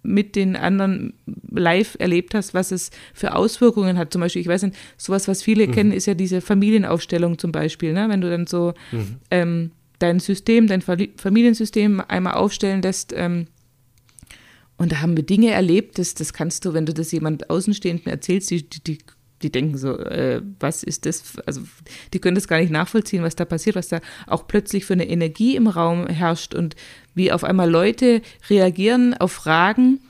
[0.03, 1.13] mit den anderen
[1.49, 4.13] live erlebt hast, was es für Auswirkungen hat.
[4.13, 5.71] Zum Beispiel, ich weiß nicht, sowas, was viele mhm.
[5.71, 8.09] kennen, ist ja diese Familienaufstellung zum Beispiel, ne?
[8.09, 9.15] wenn du dann so mhm.
[9.31, 9.71] ähm,
[10.03, 13.13] dein System, dein Familiensystem einmal aufstellen lässt.
[13.15, 13.47] Ähm,
[14.75, 18.11] und da haben wir Dinge erlebt, das, das kannst du, wenn du das jemand Außenstehenden
[18.11, 18.97] erzählst, die, die,
[19.41, 21.37] die denken so, äh, was ist das?
[21.45, 21.61] Also
[22.11, 25.07] die können das gar nicht nachvollziehen, was da passiert, was da auch plötzlich für eine
[25.07, 26.75] Energie im Raum herrscht und
[27.15, 30.01] wie auf einmal Leute reagieren auf Fragen.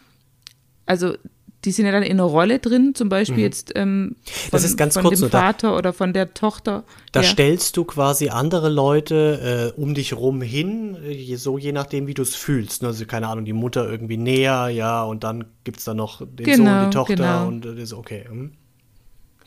[0.87, 1.15] Also
[1.65, 3.43] die sind ja dann in einer Rolle drin, zum Beispiel mhm.
[3.43, 6.83] jetzt ähm, von, das ist ganz von kurz dem Vater da, oder von der Tochter.
[7.11, 7.27] Da ja.
[7.27, 12.13] stellst du quasi andere Leute äh, um dich rum hin, äh, so je nachdem, wie
[12.13, 12.81] du es fühlst.
[12.81, 12.89] Ne?
[12.89, 16.45] Also keine Ahnung, die Mutter irgendwie näher, ja, und dann gibt es da noch den
[16.45, 17.47] genau, Sohn, die Tochter genau.
[17.47, 18.25] und das ist okay.
[18.27, 18.51] Hm?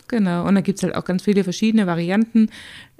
[0.09, 2.51] Genau, und da gibt es halt auch ganz viele verschiedene Varianten.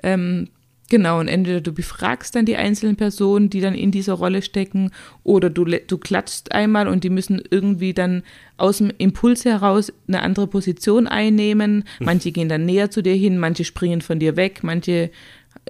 [0.03, 0.49] Ähm,
[0.89, 4.93] Genau, und entweder du befragst dann die einzelnen Personen, die dann in dieser Rolle stecken,
[5.25, 8.23] oder du, du klatschst einmal und die müssen irgendwie dann
[8.57, 11.85] aus dem Impuls heraus eine andere Position einnehmen.
[11.99, 12.07] Hm.
[12.07, 15.11] Manche gehen dann näher zu dir hin, manche springen von dir weg, manche,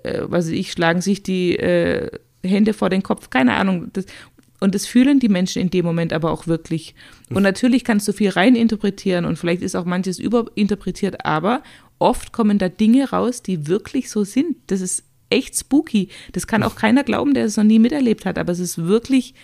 [0.02, 2.10] äh, was weiß ich, schlagen sich die äh,
[2.44, 3.88] Hände vor den Kopf, keine Ahnung.
[3.94, 4.04] Das,
[4.60, 6.94] und das fühlen die Menschen in dem Moment aber auch wirklich.
[7.30, 7.42] Und hm.
[7.42, 11.62] natürlich kannst du viel reininterpretieren und vielleicht ist auch manches überinterpretiert, aber
[11.98, 14.56] oft kommen da Dinge raus, die wirklich so sind.
[14.68, 16.08] Das ist echt spooky.
[16.32, 19.34] Das kann auch keiner glauben, der es noch nie miterlebt hat, aber es ist wirklich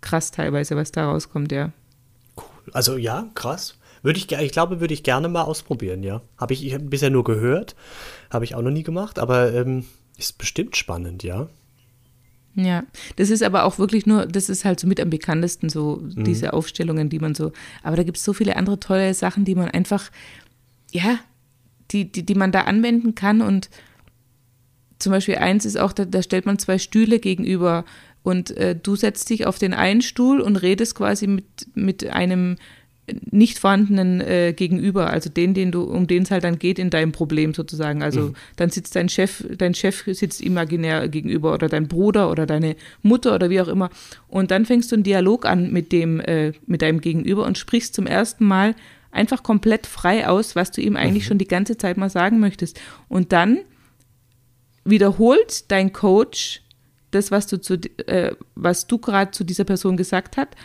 [0.00, 1.72] krass teilweise, was da rauskommt, ja.
[2.36, 2.72] Cool.
[2.72, 3.76] Also ja, krass.
[4.02, 6.22] Würde ich, ich glaube, würde ich gerne mal ausprobieren, ja.
[6.36, 7.74] Habe ich, ich hab bisher nur gehört,
[8.30, 9.84] habe ich auch noch nie gemacht, aber ähm,
[10.16, 11.48] ist bestimmt spannend, ja.
[12.54, 12.84] Ja,
[13.16, 16.24] das ist aber auch wirklich nur, das ist halt so mit am bekanntesten, so mhm.
[16.24, 19.54] diese Aufstellungen, die man so, aber da gibt es so viele andere tolle Sachen, die
[19.54, 20.10] man einfach,
[20.90, 21.18] ja,
[21.90, 23.70] die, die, die man da anwenden kann und
[24.98, 27.84] zum Beispiel eins ist auch, da, da stellt man zwei Stühle gegenüber
[28.22, 31.44] und äh, du setzt dich auf den einen Stuhl und redest quasi mit,
[31.74, 32.56] mit einem
[33.30, 36.90] nicht vorhandenen äh, Gegenüber, also den, den du, um den es halt dann geht in
[36.90, 38.02] deinem Problem sozusagen.
[38.02, 38.34] Also mhm.
[38.56, 43.34] dann sitzt dein Chef, dein Chef sitzt imaginär gegenüber oder dein Bruder oder deine Mutter
[43.34, 43.90] oder wie auch immer.
[44.28, 47.94] Und dann fängst du einen Dialog an mit dem, äh, mit deinem Gegenüber und sprichst
[47.94, 48.74] zum ersten Mal
[49.16, 51.28] einfach komplett frei aus, was du ihm eigentlich mhm.
[51.28, 52.80] schon die ganze Zeit mal sagen möchtest.
[53.08, 53.58] Und dann
[54.84, 56.62] wiederholt dein Coach
[57.10, 57.74] das, was du zu,
[58.06, 60.56] äh, was du gerade zu dieser Person gesagt hast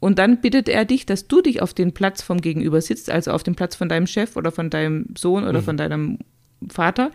[0.00, 3.32] und dann bittet er dich, dass du dich auf den Platz vom Gegenüber sitzt, also
[3.32, 5.64] auf dem Platz von deinem Chef oder von deinem Sohn oder mhm.
[5.64, 6.18] von deinem
[6.68, 7.10] Vater.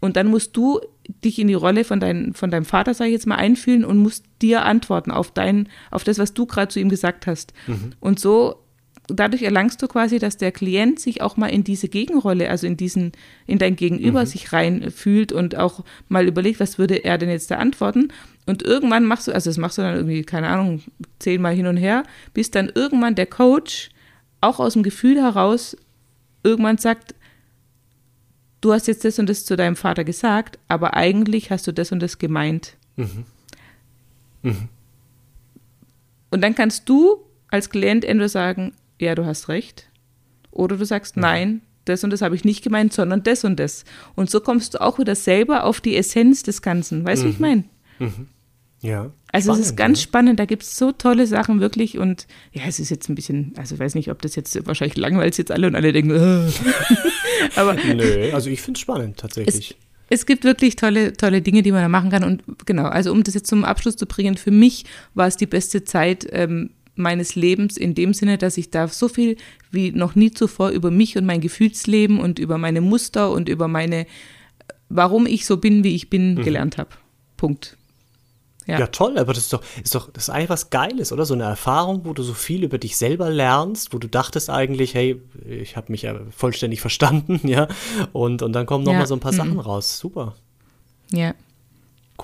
[0.00, 0.80] Und dann musst du
[1.22, 3.98] dich in die Rolle von, dein, von deinem Vater, sage ich jetzt mal, einfühlen und
[3.98, 7.52] musst dir antworten auf dein, auf das, was du gerade zu ihm gesagt hast.
[7.66, 7.92] Mhm.
[8.00, 8.63] Und so
[9.08, 12.76] dadurch erlangst du quasi, dass der Klient sich auch mal in diese Gegenrolle, also in
[12.76, 13.12] diesen,
[13.46, 14.26] in dein Gegenüber mhm.
[14.26, 18.08] sich reinfühlt und auch mal überlegt, was würde er denn jetzt da antworten.
[18.46, 20.82] Und irgendwann machst du, also das machst du dann irgendwie, keine Ahnung,
[21.18, 23.90] zehnmal hin und her, bis dann irgendwann der Coach
[24.40, 25.76] auch aus dem Gefühl heraus
[26.42, 27.14] irgendwann sagt,
[28.60, 31.92] du hast jetzt das und das zu deinem Vater gesagt, aber eigentlich hast du das
[31.92, 32.76] und das gemeint.
[32.96, 33.24] Mhm.
[34.42, 34.68] Mhm.
[36.30, 38.72] Und dann kannst du als Klient entweder sagen,
[39.04, 39.88] ja, du hast recht.
[40.50, 41.22] Oder du sagst, mhm.
[41.22, 43.84] nein, das und das habe ich nicht gemeint, sondern das und das.
[44.14, 47.04] Und so kommst du auch wieder selber auf die Essenz des Ganzen.
[47.04, 47.30] Weißt du, mhm.
[47.30, 47.46] wie ich mhm.
[47.46, 47.64] meine?
[47.98, 48.28] Mhm.
[48.80, 49.12] Ja.
[49.32, 50.02] Also spannend, es ist ganz ja.
[50.04, 53.52] spannend, da gibt es so tolle Sachen wirklich und ja, es ist jetzt ein bisschen,
[53.56, 56.52] also ich weiß nicht, ob das jetzt wahrscheinlich langweilt jetzt alle und alle denken, äh.
[57.56, 59.70] aber Nö, also ich finde es spannend tatsächlich.
[60.10, 63.10] Es, es gibt wirklich tolle, tolle Dinge, die man da machen kann und genau, also
[63.10, 66.70] um das jetzt zum Abschluss zu bringen, für mich war es die beste Zeit, ähm,
[66.96, 69.36] meines Lebens in dem Sinne, dass ich da so viel
[69.70, 73.68] wie noch nie zuvor über mich und mein Gefühlsleben und über meine Muster und über
[73.68, 74.06] meine,
[74.88, 76.42] warum ich so bin, wie ich bin, mhm.
[76.42, 76.90] gelernt habe.
[77.36, 77.76] Punkt.
[78.66, 78.78] Ja.
[78.78, 78.86] ja.
[78.86, 81.26] toll, aber das ist doch, ist doch, das ist eigentlich was Geiles, oder?
[81.26, 84.94] So eine Erfahrung, wo du so viel über dich selber lernst, wo du dachtest eigentlich,
[84.94, 87.68] hey, ich habe mich ja vollständig verstanden, ja.
[88.12, 89.06] Und, und dann kommen nochmal ja.
[89.06, 89.36] so ein paar mhm.
[89.36, 89.98] Sachen raus.
[89.98, 90.34] Super.
[91.10, 91.34] Ja.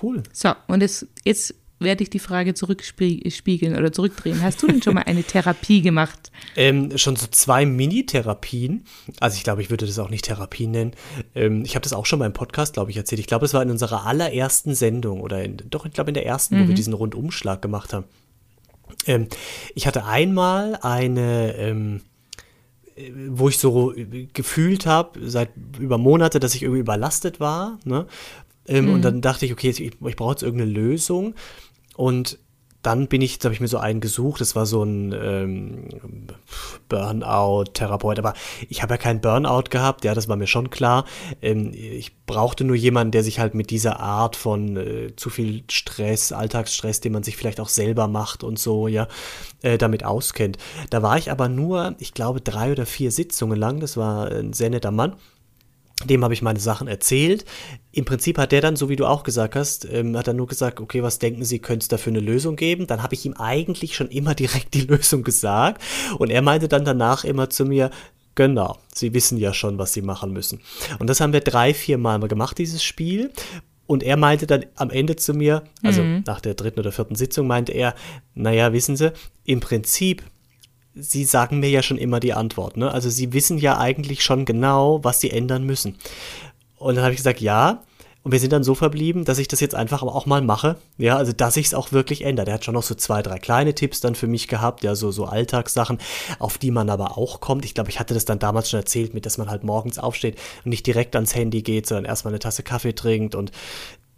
[0.01, 0.23] Cool.
[0.33, 4.41] So, und jetzt, jetzt werde ich die Frage zurückspiegeln oder zurückdrehen.
[4.41, 6.31] Hast du denn schon mal eine Therapie gemacht?
[6.55, 8.85] Ähm, schon so zwei Mini-Therapien.
[9.19, 10.93] Also ich glaube, ich würde das auch nicht Therapie nennen.
[11.35, 13.19] Ähm, ich habe das auch schon mal im Podcast, glaube ich, erzählt.
[13.19, 16.25] Ich glaube, es war in unserer allerersten Sendung oder in, doch, ich glaube in der
[16.25, 16.59] ersten, mhm.
[16.59, 16.75] wo wir mhm.
[16.75, 18.05] diesen Rundumschlag gemacht haben.
[19.05, 19.27] Ähm,
[19.75, 22.01] ich hatte einmal eine ähm,
[23.27, 23.93] wo ich so
[24.33, 27.79] gefühlt habe, seit über Monate, dass ich irgendwie überlastet war.
[27.83, 28.05] Ne?
[28.67, 28.93] Ähm, mhm.
[28.93, 31.35] Und dann dachte ich, okay, ich, ich brauche jetzt irgendeine Lösung.
[31.95, 32.39] Und
[32.81, 35.87] dann bin ich, habe ich mir so einen gesucht, das war so ein ähm,
[36.89, 38.33] Burnout-Therapeut, aber
[38.69, 41.05] ich habe ja keinen Burnout gehabt, ja, das war mir schon klar.
[41.41, 45.63] Ähm, ich brauchte nur jemanden, der sich halt mit dieser Art von äh, zu viel
[45.69, 49.07] Stress, Alltagsstress, den man sich vielleicht auch selber macht und so, ja,
[49.61, 50.57] äh, damit auskennt.
[50.89, 54.53] Da war ich aber nur, ich glaube, drei oder vier Sitzungen lang, das war ein
[54.53, 55.15] sehr netter Mann.
[56.05, 57.45] Dem habe ich meine Sachen erzählt.
[57.91, 60.47] Im Prinzip hat der dann, so wie du auch gesagt hast, ähm, hat er nur
[60.47, 62.87] gesagt, okay, was denken Sie, könnte es dafür eine Lösung geben?
[62.87, 65.81] Dann habe ich ihm eigentlich schon immer direkt die Lösung gesagt.
[66.17, 67.91] Und er meinte dann danach immer zu mir,
[68.35, 70.61] genau, Sie wissen ja schon, was Sie machen müssen.
[70.99, 73.31] Und das haben wir drei, vier Mal gemacht, dieses Spiel.
[73.87, 76.23] Und er meinte dann am Ende zu mir, also mhm.
[76.25, 77.93] nach der dritten oder vierten Sitzung, meinte er,
[78.35, 79.11] naja, wissen Sie,
[79.43, 80.23] im Prinzip
[80.95, 82.77] Sie sagen mir ja schon immer die Antwort.
[82.77, 82.91] Ne?
[82.91, 85.97] Also Sie wissen ja eigentlich schon genau, was Sie ändern müssen.
[86.77, 87.83] Und dann habe ich gesagt, ja.
[88.23, 90.75] Und wir sind dann so verblieben, dass ich das jetzt einfach auch mal mache.
[90.99, 92.45] Ja, also dass ich es auch wirklich ändere.
[92.45, 95.11] Der hat schon noch so zwei, drei kleine Tipps dann für mich gehabt, ja, so,
[95.11, 95.97] so Alltagssachen,
[96.37, 97.65] auf die man aber auch kommt.
[97.65, 100.37] Ich glaube, ich hatte das dann damals schon erzählt, mit dass man halt morgens aufsteht
[100.63, 103.51] und nicht direkt ans Handy geht, sondern erstmal eine Tasse Kaffee trinkt und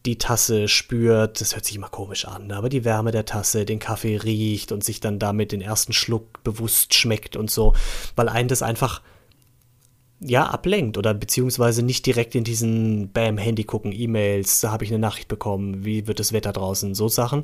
[0.05, 3.79] die Tasse spürt, das hört sich immer komisch an, aber die Wärme der Tasse, den
[3.79, 7.73] Kaffee riecht und sich dann damit den ersten Schluck bewusst schmeckt und so,
[8.15, 9.01] weil einen das einfach
[10.25, 14.99] ja, ablenkt oder beziehungsweise nicht direkt in diesen Bam-Handy gucken, E-Mails, da habe ich eine
[14.99, 17.43] Nachricht bekommen, wie wird das Wetter draußen, so Sachen.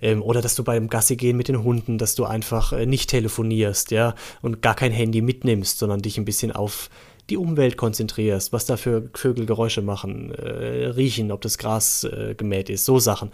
[0.00, 3.10] Ähm, oder dass du beim Gassi gehen mit den Hunden, dass du einfach äh, nicht
[3.10, 6.90] telefonierst, ja, und gar kein Handy mitnimmst, sondern dich ein bisschen auf
[7.30, 12.34] die Umwelt konzentrierst, was da für Vögel Geräusche machen, äh, riechen, ob das Gras äh,
[12.36, 13.30] gemäht ist, so Sachen.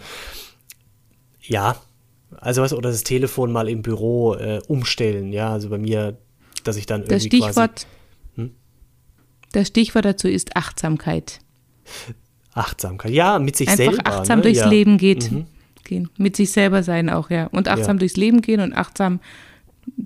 [1.40, 1.80] Ja,
[2.36, 6.18] also was, oder das Telefon mal im Büro äh, umstellen, ja, also bei mir,
[6.64, 7.86] dass ich dann irgendwie das Stichwort, quasi,
[8.36, 8.50] hm?
[9.52, 11.40] Das Stichwort dazu ist Achtsamkeit.
[12.52, 13.98] Achtsamkeit, ja, mit sich Einfach selber.
[14.06, 14.42] Einfach achtsam ne?
[14.42, 14.68] durchs ja.
[14.68, 15.30] Leben geht.
[15.30, 15.46] Mhm.
[15.84, 16.10] gehen.
[16.18, 17.46] Mit sich selber sein auch, ja.
[17.46, 18.00] Und achtsam ja.
[18.00, 19.20] durchs Leben gehen und achtsam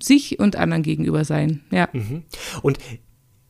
[0.01, 1.89] sich und anderen gegenüber sein, ja.
[1.91, 2.23] Mhm.
[2.61, 2.77] Und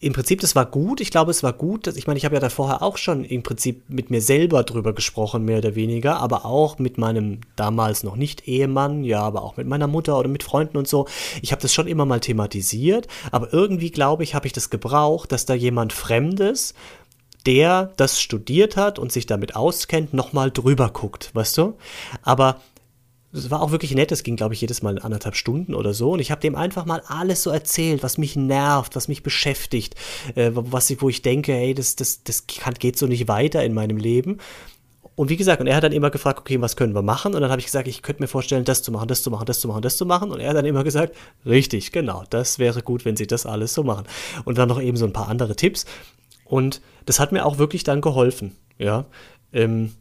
[0.03, 1.01] im Prinzip, das war gut.
[1.01, 1.87] Ich glaube, es war gut.
[1.87, 4.63] Dass, ich meine, ich habe ja da vorher auch schon im Prinzip mit mir selber
[4.63, 9.43] drüber gesprochen, mehr oder weniger, aber auch mit meinem damals noch nicht Ehemann, ja, aber
[9.43, 11.07] auch mit meiner Mutter oder mit Freunden und so.
[11.41, 15.31] Ich habe das schon immer mal thematisiert, aber irgendwie, glaube ich, habe ich das gebraucht,
[15.31, 16.73] dass da jemand Fremdes
[17.45, 21.77] der das studiert hat und sich damit auskennt, nochmal drüber guckt, weißt du?
[22.21, 22.61] Aber
[23.33, 26.11] es war auch wirklich nett, es ging, glaube ich, jedes Mal anderthalb Stunden oder so.
[26.11, 29.95] Und ich habe dem einfach mal alles so erzählt, was mich nervt, was mich beschäftigt,
[30.35, 33.73] äh, was, wo ich denke, hey, das, das, das kann, geht so nicht weiter in
[33.73, 34.37] meinem Leben.
[35.15, 37.35] Und wie gesagt, und er hat dann immer gefragt, okay, was können wir machen?
[37.35, 39.45] Und dann habe ich gesagt, ich könnte mir vorstellen, das zu machen, das zu machen,
[39.45, 40.31] das zu machen, das zu machen.
[40.31, 41.15] Und er hat dann immer gesagt,
[41.45, 44.05] richtig, genau, das wäre gut, wenn Sie das alles so machen.
[44.45, 45.85] Und dann noch eben so ein paar andere Tipps.
[46.45, 49.05] Und das hat mir auch wirklich dann geholfen, ja.
[49.51, 49.93] Ähm,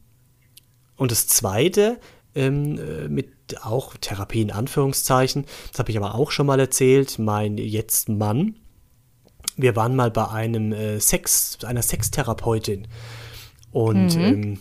[0.96, 1.98] und das Zweite,
[2.34, 3.28] ähm, äh, mit
[3.62, 8.56] auch Therapie in Anführungszeichen, das habe ich aber auch schon mal erzählt, mein jetzt Mann,
[9.56, 12.88] wir waren mal bei einem äh, Sex, einer Sextherapeutin
[13.70, 14.22] und mhm.
[14.22, 14.58] ähm,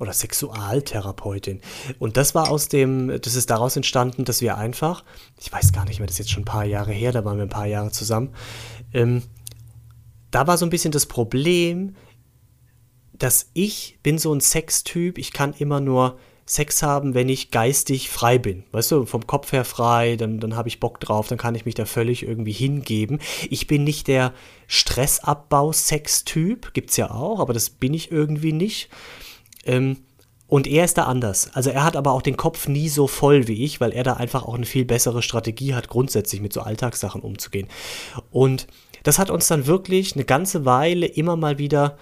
[0.00, 1.60] oder Sexualtherapeutin.
[2.00, 5.04] Und das war aus dem, das ist daraus entstanden, dass wir einfach,
[5.40, 7.36] ich weiß gar nicht mehr, das ist jetzt schon ein paar Jahre her, da waren
[7.36, 8.30] wir ein paar Jahre zusammen,
[8.92, 9.22] ähm,
[10.32, 11.94] da war so ein bisschen das Problem,
[13.12, 18.10] dass ich bin so ein Sextyp, ich kann immer nur Sex haben, wenn ich geistig
[18.10, 18.64] frei bin.
[18.72, 21.64] Weißt du, vom Kopf her frei, dann, dann habe ich Bock drauf, dann kann ich
[21.64, 23.20] mich da völlig irgendwie hingeben.
[23.48, 24.32] Ich bin nicht der
[24.66, 28.88] Stressabbau-Sex-Typ, gibt's ja auch, aber das bin ich irgendwie nicht.
[29.64, 29.98] Ähm,
[30.48, 31.50] und er ist da anders.
[31.54, 34.14] Also er hat aber auch den Kopf nie so voll wie ich, weil er da
[34.14, 37.68] einfach auch eine viel bessere Strategie hat, grundsätzlich mit so Alltagssachen umzugehen.
[38.30, 38.66] Und
[39.02, 41.96] das hat uns dann wirklich eine ganze Weile immer mal wieder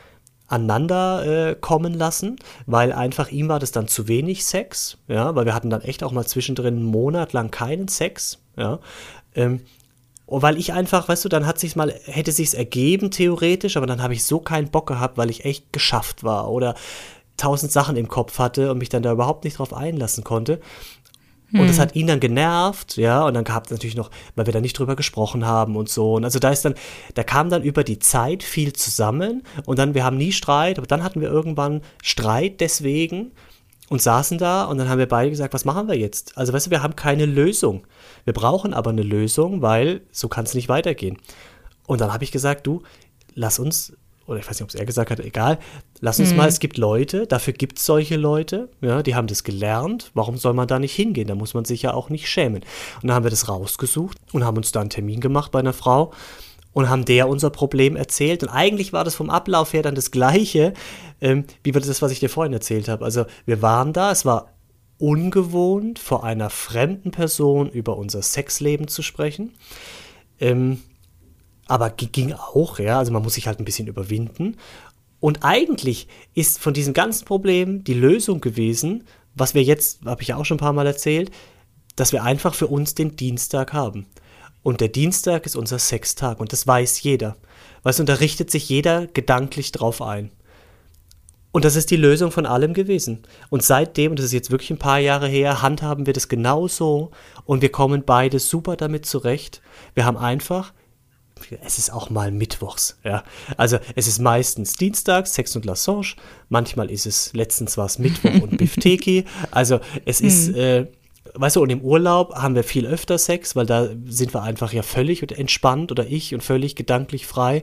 [0.51, 2.37] aneinander äh, kommen lassen,
[2.67, 6.03] weil einfach ihm war das dann zu wenig Sex, ja, weil wir hatten dann echt
[6.03, 8.81] auch mal zwischendrin einen Monat lang keinen Sex, ja,
[9.35, 9.61] ähm,
[10.27, 14.03] weil ich einfach, weißt du, dann hat sich's mal, hätte sich's ergeben theoretisch, aber dann
[14.03, 16.75] habe ich so keinen Bock gehabt, weil ich echt geschafft war oder
[17.37, 20.61] tausend Sachen im Kopf hatte und mich dann da überhaupt nicht drauf einlassen konnte.
[21.53, 21.83] Und das hm.
[21.83, 24.79] hat ihn dann genervt, ja, und dann gab es natürlich noch, weil wir da nicht
[24.79, 26.15] drüber gesprochen haben und so.
[26.15, 26.75] Und also da ist dann,
[27.15, 30.87] da kam dann über die Zeit viel zusammen und dann, wir haben nie Streit, aber
[30.87, 33.33] dann hatten wir irgendwann Streit deswegen
[33.89, 36.39] und saßen da und dann haben wir beide gesagt, was machen wir jetzt?
[36.39, 37.87] Also weißt du, wir haben keine Lösung.
[38.25, 41.19] Wir brauchen aber eine Lösung, weil so kann es nicht weitergehen.
[41.87, 42.83] Und dann habe ich gesagt, du,
[43.35, 43.93] lass uns
[44.31, 45.59] oder ich weiß nicht, ob es er gesagt hat, egal,
[46.01, 46.37] lass uns mhm.
[46.37, 50.37] mal, es gibt Leute, dafür gibt es solche Leute, ja, die haben das gelernt, warum
[50.37, 51.29] soll man da nicht hingehen?
[51.29, 52.63] Da muss man sich ja auch nicht schämen.
[53.03, 55.73] Und dann haben wir das rausgesucht und haben uns da einen Termin gemacht bei einer
[55.73, 56.13] Frau
[56.73, 58.43] und haben der unser Problem erzählt.
[58.43, 60.73] Und eigentlich war das vom Ablauf her dann das Gleiche,
[61.21, 63.05] ähm, wie das, was ich dir vorhin erzählt habe.
[63.05, 64.53] Also wir waren da, es war
[64.99, 69.55] ungewohnt, vor einer fremden Person über unser Sexleben zu sprechen.
[70.39, 70.83] Ähm,
[71.67, 74.57] aber ging auch, ja, also man muss sich halt ein bisschen überwinden.
[75.21, 79.05] Und eigentlich ist von diesem ganzen Problem die Lösung gewesen,
[79.35, 81.31] was wir jetzt, habe ich ja auch schon ein paar Mal erzählt,
[81.97, 84.07] dass wir einfach für uns den Dienstag haben.
[84.63, 87.37] Und der Dienstag ist unser Sextag und das weiß jeder.
[87.83, 90.31] Weißt du, und da richtet sich jeder gedanklich drauf ein.
[91.53, 93.23] Und das ist die Lösung von allem gewesen.
[93.49, 97.11] Und seitdem, und das ist jetzt wirklich ein paar Jahre her, handhaben wir das genauso
[97.45, 99.61] und wir kommen beide super damit zurecht.
[99.95, 100.73] Wir haben einfach
[101.63, 103.25] es ist auch mal mittwochs, ja.
[103.57, 106.15] Also es ist meistens dienstags, Sex und Lassange,
[106.49, 109.25] manchmal ist es, letztens war es Mittwoch und Bifteki.
[109.51, 110.55] Also es ist, mhm.
[110.55, 110.87] äh,
[111.35, 114.73] weißt du, und im Urlaub haben wir viel öfter Sex, weil da sind wir einfach
[114.73, 117.63] ja völlig entspannt oder ich und völlig gedanklich frei.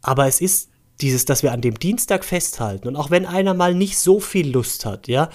[0.00, 0.70] Aber es ist
[1.00, 4.50] dieses, dass wir an dem Dienstag festhalten und auch wenn einer mal nicht so viel
[4.50, 5.30] Lust hat, ja,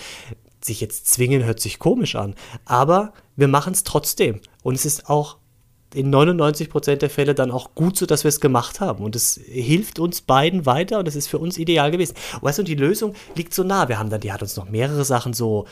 [0.61, 2.35] sich jetzt zwingen hört sich komisch an,
[2.65, 5.37] aber wir machen es trotzdem und es ist auch
[5.93, 9.03] in 99 Prozent der Fälle dann auch gut so, dass wir es gemacht haben.
[9.03, 12.15] Und es hilft uns beiden weiter und es ist für uns ideal gewesen.
[12.41, 13.87] weißt du, die Lösung liegt so nah.
[13.87, 15.65] Wir haben dann, die hat uns noch mehrere Sachen so,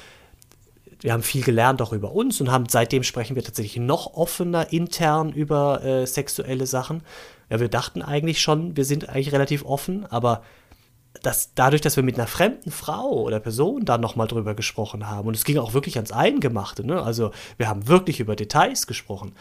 [1.01, 4.71] wir haben viel gelernt auch über uns und haben seitdem sprechen wir tatsächlich noch offener
[4.71, 7.03] intern über äh, sexuelle Sachen.
[7.49, 10.41] Ja, wir dachten eigentlich schon, wir sind eigentlich relativ offen, aber
[11.21, 15.27] das, dadurch, dass wir mit einer fremden Frau oder Person da nochmal drüber gesprochen haben,
[15.27, 17.01] und es ging auch wirklich ans Eingemachte, ne?
[17.01, 19.33] also wir haben wirklich über Details gesprochen,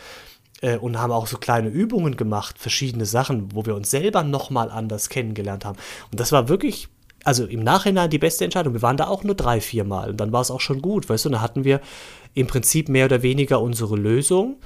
[0.64, 4.70] äh, und haben auch so kleine Übungen gemacht, verschiedene Sachen, wo wir uns selber nochmal
[4.70, 5.78] anders kennengelernt haben.
[6.10, 6.88] Und das war wirklich,
[7.22, 8.72] also im Nachhinein die beste Entscheidung.
[8.72, 11.08] Wir waren da auch nur drei, vier Mal und dann war es auch schon gut,
[11.08, 11.80] weißt du, da hatten wir
[12.32, 14.56] im Prinzip mehr oder weniger unsere Lösung.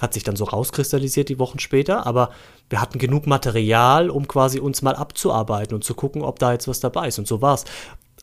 [0.00, 2.30] Hat sich dann so rauskristallisiert die Wochen später, aber
[2.70, 6.68] wir hatten genug Material, um quasi uns mal abzuarbeiten und zu gucken, ob da jetzt
[6.68, 7.18] was dabei ist.
[7.18, 7.64] Und so war es.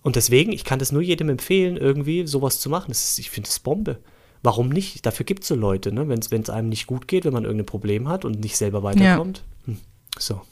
[0.01, 2.91] Und deswegen, ich kann das nur jedem empfehlen, irgendwie sowas zu machen.
[2.91, 3.97] Ist, ich finde es Bombe.
[4.45, 5.03] Warum nicht?
[5.07, 6.07] Dafür gibt es so Leute, ne?
[6.07, 9.43] wenn es einem nicht gut geht, wenn man irgendein Problem hat und nicht selber weiterkommt.
[9.65, 9.73] Ja.
[9.73, 9.79] Hm.
[10.17, 10.41] So.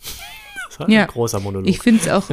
[0.70, 1.04] Das war ja.
[1.04, 1.70] ein großer Monolog.
[1.70, 2.24] Ich finde es auch.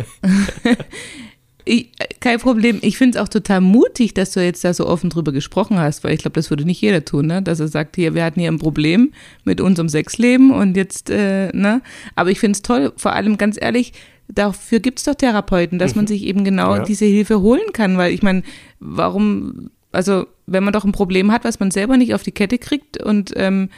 [1.66, 1.90] Ich,
[2.20, 2.78] kein Problem.
[2.80, 6.02] Ich finde es auch total mutig, dass du jetzt da so offen drüber gesprochen hast,
[6.02, 7.42] weil ich glaube, das würde nicht jeder tun, ne?
[7.42, 9.12] Dass er sagt, hier, wir hatten hier ein Problem
[9.44, 11.82] mit unserem Sexleben und jetzt, äh, ne?
[12.16, 13.92] Aber ich finde es toll, vor allem ganz ehrlich,
[14.26, 15.98] dafür gibt es doch Therapeuten, dass mhm.
[15.98, 16.82] man sich eben genau ja.
[16.82, 18.42] diese Hilfe holen kann, weil ich meine,
[18.80, 22.59] warum, also wenn man doch ein Problem hat, was man selber nicht auf die Kette
[22.59, 23.70] kriegt und ähm,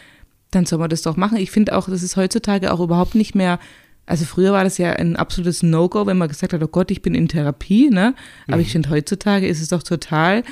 [0.51, 1.39] dann soll man das doch machen.
[1.39, 3.59] Ich finde auch, das ist heutzutage auch überhaupt nicht mehr,
[4.07, 7.03] also früher war das ja ein absolutes No-Go, wenn man gesagt hat, oh Gott, ich
[7.03, 8.15] bin in Therapie, ne?
[8.47, 8.63] Aber mhm.
[8.63, 10.43] ich finde, heutzutage ist es doch total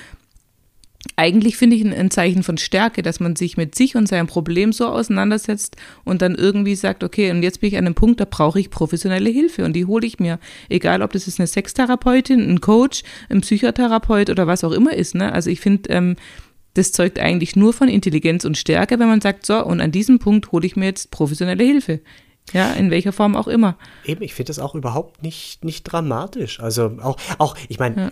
[1.17, 4.73] eigentlich finde ich ein, Zeichen von Stärke, dass man sich mit sich und seinem Problem
[4.73, 8.27] so auseinandersetzt und dann irgendwie sagt, okay, und jetzt bin ich an einem Punkt, da
[8.29, 10.39] brauche ich professionelle Hilfe und die hole ich mir.
[10.69, 15.15] Egal, ob das ist eine Sextherapeutin, ein Coach, ein Psychotherapeut oder was auch immer ist.
[15.15, 15.33] Ne?
[15.33, 16.17] Also ich finde, ähm,
[16.75, 20.19] das zeugt eigentlich nur von Intelligenz und Stärke, wenn man sagt, so, und an diesem
[20.19, 22.01] Punkt hole ich mir jetzt professionelle Hilfe.
[22.53, 23.77] Ja, in welcher Form auch immer.
[24.05, 26.59] Eben, ich finde das auch überhaupt nicht, nicht dramatisch.
[26.61, 28.11] Also auch, auch ich meine, ja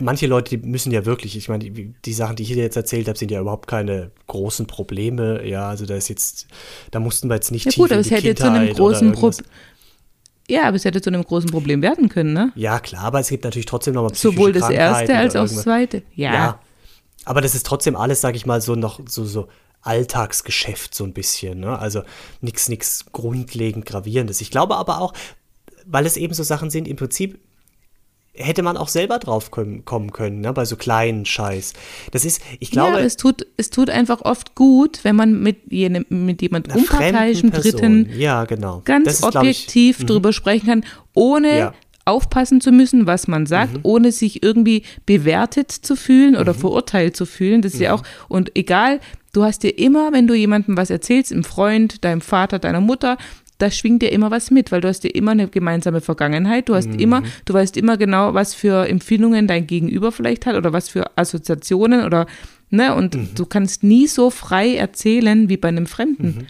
[0.00, 2.76] manche Leute, die müssen ja wirklich, ich meine, die, die Sachen, die ich hier jetzt
[2.76, 5.46] erzählt habe, sind ja überhaupt keine großen Probleme.
[5.46, 6.46] Ja, also da ist jetzt,
[6.90, 9.12] da mussten wir jetzt nicht ja, tief gut, aber es hätte Kindheit zu einem großen
[9.12, 9.46] Problem.
[10.48, 12.52] Ja, aber es hätte zu einem großen Problem werden können, ne?
[12.54, 15.62] Ja, klar, aber es gibt natürlich trotzdem nochmal psychische Sowohl das erste als auch das
[15.62, 16.02] zweite.
[16.14, 16.32] Ja.
[16.34, 16.60] ja.
[17.24, 19.48] Aber das ist trotzdem alles, sag ich mal, so noch so, so
[19.82, 21.78] Alltagsgeschäft so ein bisschen, ne?
[21.78, 22.02] Also
[22.40, 24.40] nichts, nichts grundlegend gravierendes.
[24.40, 25.14] Ich glaube aber auch,
[25.84, 27.40] weil es eben so Sachen sind, im Prinzip
[28.36, 31.72] hätte man auch selber drauf kommen können, ne, bei so kleinen Scheiß.
[32.12, 32.98] Das ist, ich glaube.
[32.98, 37.50] Ja, es tut, es tut einfach oft gut, wenn man mit, jenem, mit jemand unparteiischem
[37.50, 38.82] Dritten ja, genau.
[38.84, 40.06] ganz ist, objektiv ich, mhm.
[40.08, 40.84] drüber sprechen kann,
[41.14, 41.74] ohne ja.
[42.04, 43.80] aufpassen zu müssen, was man sagt, mhm.
[43.82, 46.58] ohne sich irgendwie bewertet zu fühlen oder mhm.
[46.58, 47.62] verurteilt zu fühlen.
[47.62, 48.00] Das ist ja mhm.
[48.00, 49.00] auch, und egal,
[49.32, 53.18] du hast dir immer, wenn du jemandem was erzählst, einem Freund, deinem Vater, deiner Mutter,
[53.58, 56.74] da schwingt dir immer was mit, weil du hast dir immer eine gemeinsame Vergangenheit, du
[56.74, 56.98] hast mhm.
[56.98, 61.16] immer, du weißt immer genau, was für Empfindungen dein Gegenüber vielleicht hat oder was für
[61.16, 62.26] Assoziationen oder,
[62.70, 63.28] ne, und mhm.
[63.34, 66.26] du kannst nie so frei erzählen wie bei einem Fremden.
[66.26, 66.46] Mhm.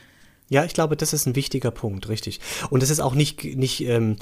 [0.48, 2.40] Ja, ich glaube, das ist ein wichtiger Punkt, richtig.
[2.70, 4.16] Und es ist auch nicht, nicht ähm,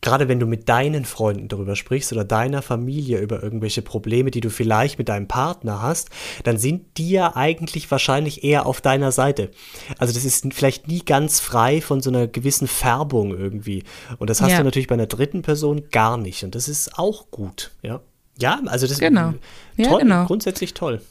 [0.00, 4.40] gerade wenn du mit deinen Freunden darüber sprichst oder deiner Familie über irgendwelche Probleme, die
[4.40, 6.10] du vielleicht mit deinem Partner hast,
[6.44, 9.50] dann sind die ja eigentlich wahrscheinlich eher auf deiner Seite.
[9.98, 13.84] Also das ist vielleicht nie ganz frei von so einer gewissen Färbung irgendwie.
[14.18, 14.58] Und das hast ja.
[14.58, 16.44] du natürlich bei einer dritten Person gar nicht.
[16.44, 18.00] Und das ist auch gut, ja.
[18.38, 19.34] Ja, also das genau.
[19.76, 20.24] ist toll, genau.
[20.24, 21.02] grundsätzlich toll.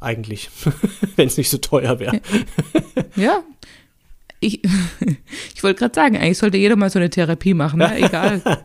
[0.00, 0.48] Eigentlich,
[1.16, 2.20] wenn es nicht so teuer wäre.
[3.16, 3.42] Ja,
[4.40, 4.62] ich,
[5.54, 7.98] ich wollte gerade sagen, eigentlich sollte jeder mal so eine Therapie machen, ne?
[7.98, 8.42] egal.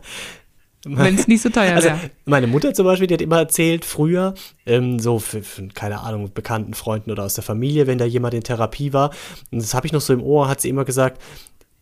[0.86, 1.92] Wenn es nicht so teuer wäre.
[1.92, 4.34] Also, meine Mutter zum Beispiel, die hat immer erzählt, früher,
[4.66, 8.34] ähm, so für, für, keine Ahnung, bekannten Freunden oder aus der Familie, wenn da jemand
[8.34, 9.10] in Therapie war,
[9.50, 11.22] und das habe ich noch so im Ohr, hat sie immer gesagt,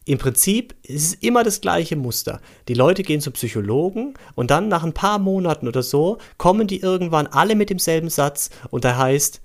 [0.05, 2.41] im Prinzip ist es immer das gleiche Muster.
[2.69, 6.81] Die Leute gehen zum Psychologen und dann nach ein paar Monaten oder so kommen die
[6.81, 9.41] irgendwann alle mit demselben Satz und der heißt,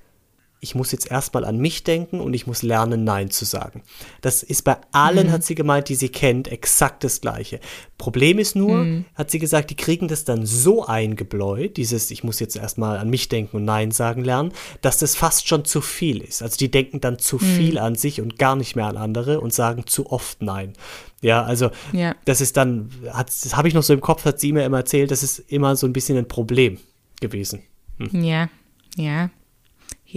[0.59, 3.83] ich muss jetzt erstmal an mich denken und ich muss lernen, Nein zu sagen.
[4.21, 5.31] Das ist bei allen, mhm.
[5.31, 7.59] hat sie gemeint, die sie kennt, exakt das Gleiche.
[7.97, 9.05] Problem ist nur, mhm.
[9.15, 13.09] hat sie gesagt, die kriegen das dann so eingebläut, dieses, ich muss jetzt erstmal an
[13.09, 14.51] mich denken und Nein sagen lernen,
[14.81, 16.41] dass das fast schon zu viel ist.
[16.41, 17.39] Also die denken dann zu mhm.
[17.39, 20.73] viel an sich und gar nicht mehr an andere und sagen zu oft Nein.
[21.21, 22.15] Ja, also ja.
[22.25, 24.77] das ist dann, hat, das habe ich noch so im Kopf, hat sie mir immer
[24.77, 26.79] erzählt, das ist immer so ein bisschen ein Problem
[27.19, 27.63] gewesen.
[27.97, 28.23] Hm.
[28.23, 28.49] Ja,
[28.95, 29.29] ja.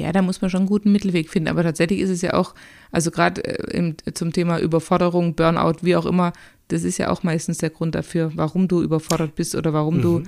[0.00, 1.48] Ja, da muss man schon einen guten Mittelweg finden.
[1.48, 2.54] Aber tatsächlich ist es ja auch,
[2.90, 6.32] also gerade äh, zum Thema Überforderung, Burnout, wie auch immer,
[6.68, 10.02] das ist ja auch meistens der Grund dafür, warum du überfordert bist oder warum mhm.
[10.02, 10.18] du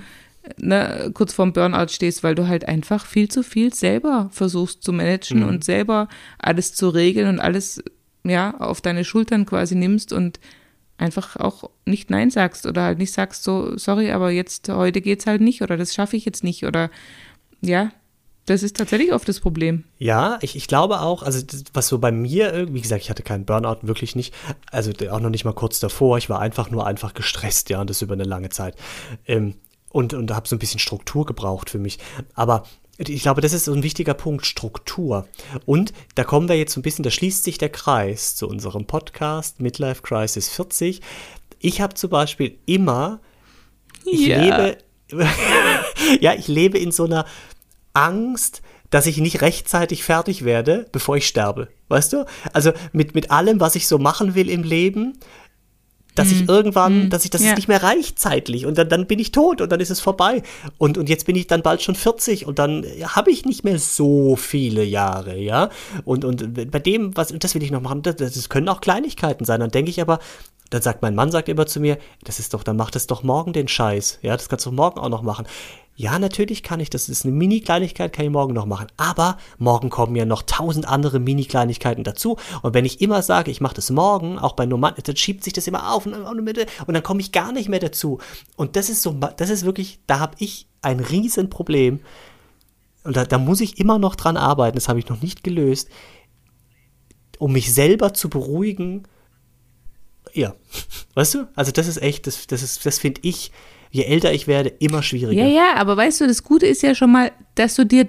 [0.43, 4.83] äh, ne, kurz vorm Burnout stehst, weil du halt einfach viel zu viel selber versuchst
[4.83, 5.47] zu managen mhm.
[5.47, 6.07] und selber
[6.37, 7.83] alles zu regeln und alles
[8.23, 10.39] ja auf deine Schultern quasi nimmst und
[10.97, 15.25] einfach auch nicht Nein sagst oder halt nicht sagst so, sorry, aber jetzt heute geht's
[15.25, 16.89] halt nicht oder das schaffe ich jetzt nicht oder
[17.61, 17.91] ja,
[18.45, 19.85] das ist tatsächlich oft das Problem.
[19.97, 23.45] Ja, ich, ich glaube auch, also was so bei mir, wie gesagt, ich hatte keinen
[23.45, 24.33] Burnout, wirklich nicht,
[24.71, 27.89] also auch noch nicht mal kurz davor, ich war einfach nur einfach gestresst, ja, und
[27.89, 28.75] das über eine lange Zeit.
[29.25, 29.55] Ähm,
[29.89, 31.99] und und habe so ein bisschen Struktur gebraucht für mich.
[32.33, 32.63] Aber
[32.97, 35.27] ich glaube, das ist so ein wichtiger Punkt, Struktur.
[35.65, 38.85] Und da kommen wir jetzt so ein bisschen, da schließt sich der Kreis zu unserem
[38.85, 41.01] Podcast Midlife Crisis 40.
[41.59, 43.19] Ich habe zum Beispiel immer,
[44.05, 44.41] ich ja.
[44.41, 44.77] lebe,
[46.21, 47.25] ja, ich lebe in so einer
[47.93, 51.69] Angst, dass ich nicht rechtzeitig fertig werde, bevor ich sterbe.
[51.87, 52.25] Weißt du?
[52.51, 55.17] Also mit, mit allem, was ich so machen will im Leben,
[56.15, 57.55] dass ich irgendwann, dass ich, dass ja.
[57.55, 60.43] nicht mehr reicht zeitlich und dann, dann bin ich tot und dann ist es vorbei.
[60.77, 63.79] Und, und jetzt bin ich dann bald schon 40 und dann habe ich nicht mehr
[63.79, 65.69] so viele Jahre, ja.
[66.05, 69.45] Und, und bei dem, was, das will ich noch machen, das, das können auch Kleinigkeiten
[69.45, 69.59] sein.
[69.59, 70.19] Dann denke ich aber,
[70.69, 73.23] dann sagt mein Mann sagt immer zu mir, das ist doch, dann mach das doch
[73.23, 74.19] morgen den Scheiß.
[74.21, 75.45] Ja, das kannst du morgen auch noch machen.
[75.95, 78.87] Ja, natürlich kann ich, das ist eine Mini-Kleinigkeit, kann ich morgen noch machen.
[78.97, 82.37] Aber morgen kommen ja noch tausend andere Mini-Kleinigkeiten dazu.
[82.63, 85.53] Und wenn ich immer sage, ich mache das morgen, auch bei normalen, dann schiebt sich
[85.53, 88.17] das immer auf und, und dann komme ich gar nicht mehr dazu.
[88.55, 91.99] Und das ist so, das ist wirklich, da habe ich ein Riesenproblem.
[93.03, 95.89] Und da, da muss ich immer noch dran arbeiten, das habe ich noch nicht gelöst,
[97.37, 99.03] um mich selber zu beruhigen.
[100.33, 100.55] Ja,
[101.13, 101.47] weißt du?
[101.55, 103.51] Also das ist echt, das, das das finde ich
[103.93, 105.45] je älter ich werde, immer schwieriger.
[105.45, 108.07] Ja, ja, aber weißt du, das Gute ist ja schon mal, dass du dir.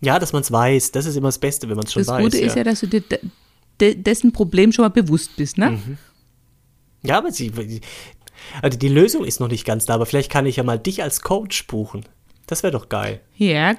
[0.00, 0.92] Ja, dass man es weiß.
[0.92, 2.24] Das ist immer das Beste, wenn man es schon das weiß.
[2.24, 2.46] Das Gute ja.
[2.46, 3.02] ist ja, dass du dir
[3.80, 5.72] de dessen Problem schon mal bewusst bist, ne?
[5.72, 5.98] Mhm.
[7.02, 7.52] Ja, aber sie,
[8.62, 11.02] also die Lösung ist noch nicht ganz da, aber vielleicht kann ich ja mal dich
[11.02, 12.06] als Coach buchen.
[12.46, 13.20] Das wäre doch geil.
[13.36, 13.74] Ja,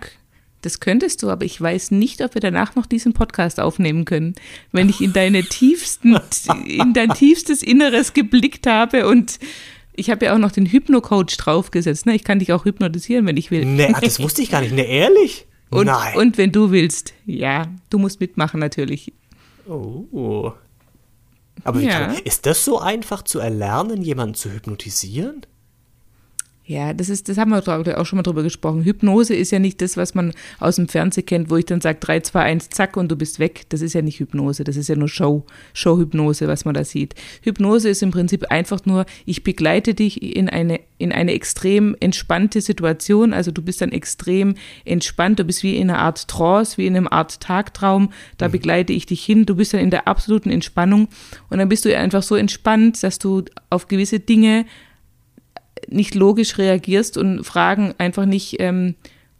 [0.61, 4.35] das könntest du, aber ich weiß nicht, ob wir danach noch diesen Podcast aufnehmen können.
[4.71, 6.19] Wenn ich in deine tiefsten,
[6.65, 9.39] in dein tiefstes Inneres geblickt habe und
[9.93, 12.05] ich habe ja auch noch den Hypno-Coach draufgesetzt.
[12.05, 12.15] Ne?
[12.15, 13.65] Ich kann dich auch hypnotisieren, wenn ich will.
[13.65, 14.73] Nee, das wusste ich gar nicht.
[14.73, 15.47] Ne, ehrlich?
[15.69, 16.17] Und, Nein.
[16.17, 19.13] und wenn du willst, ja, du musst mitmachen natürlich.
[19.67, 20.51] Oh.
[21.63, 22.13] Aber ja.
[22.23, 25.45] ist das so einfach zu erlernen, jemanden zu hypnotisieren?
[26.71, 28.85] Ja, das ist, das haben wir auch schon mal drüber gesprochen.
[28.85, 31.97] Hypnose ist ja nicht das, was man aus dem Fernsehen kennt, wo ich dann sage
[31.99, 33.63] 3, 2, 1, zack und du bist weg.
[33.67, 37.13] Das ist ja nicht Hypnose, das ist ja nur Show, Show-Hypnose, was man da sieht.
[37.41, 42.61] Hypnose ist im Prinzip einfach nur, ich begleite dich in eine, in eine extrem entspannte
[42.61, 43.33] Situation.
[43.33, 44.55] Also du bist dann extrem
[44.85, 48.13] entspannt, du bist wie in einer Art Trance, wie in einem Art Tagtraum.
[48.37, 48.53] Da mhm.
[48.53, 51.09] begleite ich dich hin, du bist dann in der absoluten Entspannung
[51.49, 54.65] und dann bist du einfach so entspannt, dass du auf gewisse Dinge
[55.87, 58.95] nicht logisch reagierst und Fragen einfach nicht ähm,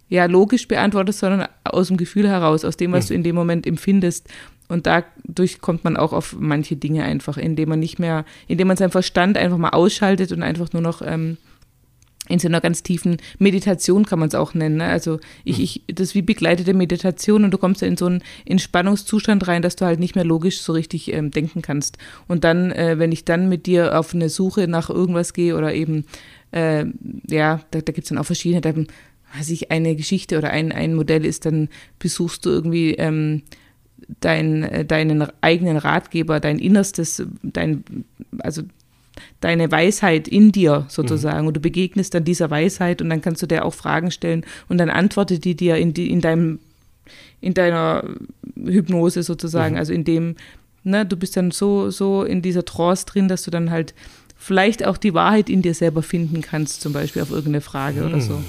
[0.10, 3.08] ja, logisch beantwortest, sondern aus dem Gefühl heraus, aus dem, was mhm.
[3.08, 4.28] du in dem Moment empfindest.
[4.68, 8.78] Und dadurch kommt man auch auf manche Dinge einfach, indem man nicht mehr, indem man
[8.78, 11.38] seinen Verstand einfach mal ausschaltet und einfach nur noch ähm,
[12.32, 14.78] in so einer ganz tiefen Meditation kann man es auch nennen.
[14.78, 14.86] Ne?
[14.86, 15.64] Also ich, mhm.
[15.64, 19.62] ich, das ist wie begleitete Meditation und du kommst ja in so einen Entspannungszustand rein,
[19.62, 21.98] dass du halt nicht mehr logisch so richtig ähm, denken kannst.
[22.28, 25.74] Und dann, äh, wenn ich dann mit dir auf eine Suche nach irgendwas gehe oder
[25.74, 26.06] eben,
[26.52, 26.86] äh,
[27.30, 28.74] ja, da, da gibt es dann auch verschiedene, da
[29.38, 31.70] weiß ich, eine Geschichte oder ein, ein Modell ist, dann
[32.00, 33.44] besuchst du irgendwie ähm,
[34.20, 37.84] dein, äh, deinen eigenen Ratgeber, dein Innerstes, dein,
[38.40, 38.64] also
[39.40, 41.48] deine Weisheit in dir sozusagen mhm.
[41.48, 44.78] und du begegnest dann dieser Weisheit und dann kannst du dir auch Fragen stellen und
[44.78, 46.60] dann antwortet die dir in, die, in deinem
[47.42, 48.04] in deiner
[48.56, 49.80] Hypnose sozusagen, mhm.
[49.80, 50.36] also in dem,
[50.84, 53.94] ne, du bist dann so, so in dieser Trance drin, dass du dann halt
[54.38, 58.08] vielleicht auch die Wahrheit in dir selber finden kannst, zum Beispiel auf irgendeine Frage mhm.
[58.08, 58.42] oder so.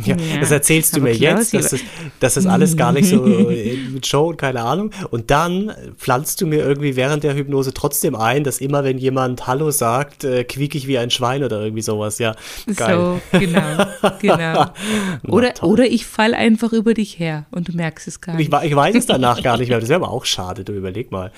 [0.10, 1.80] Ja, ja, das erzählst du mir jetzt, dass das,
[2.20, 3.22] dass das alles gar nicht so
[3.92, 4.90] mit Show und keine Ahnung.
[5.10, 9.46] Und dann pflanzt du mir irgendwie während der Hypnose trotzdem ein, dass immer, wenn jemand
[9.46, 12.18] Hallo sagt, äh, quiek ich wie ein Schwein oder irgendwie sowas.
[12.18, 12.34] Ja,
[12.76, 12.96] geil.
[12.96, 13.86] So, genau,
[14.20, 14.66] genau.
[15.28, 18.52] Oder, oder ich fall einfach über dich her und du merkst es gar nicht.
[18.52, 19.80] Ich, ich weiß es danach gar nicht mehr.
[19.80, 21.30] Das wäre aber auch schade, du überleg mal.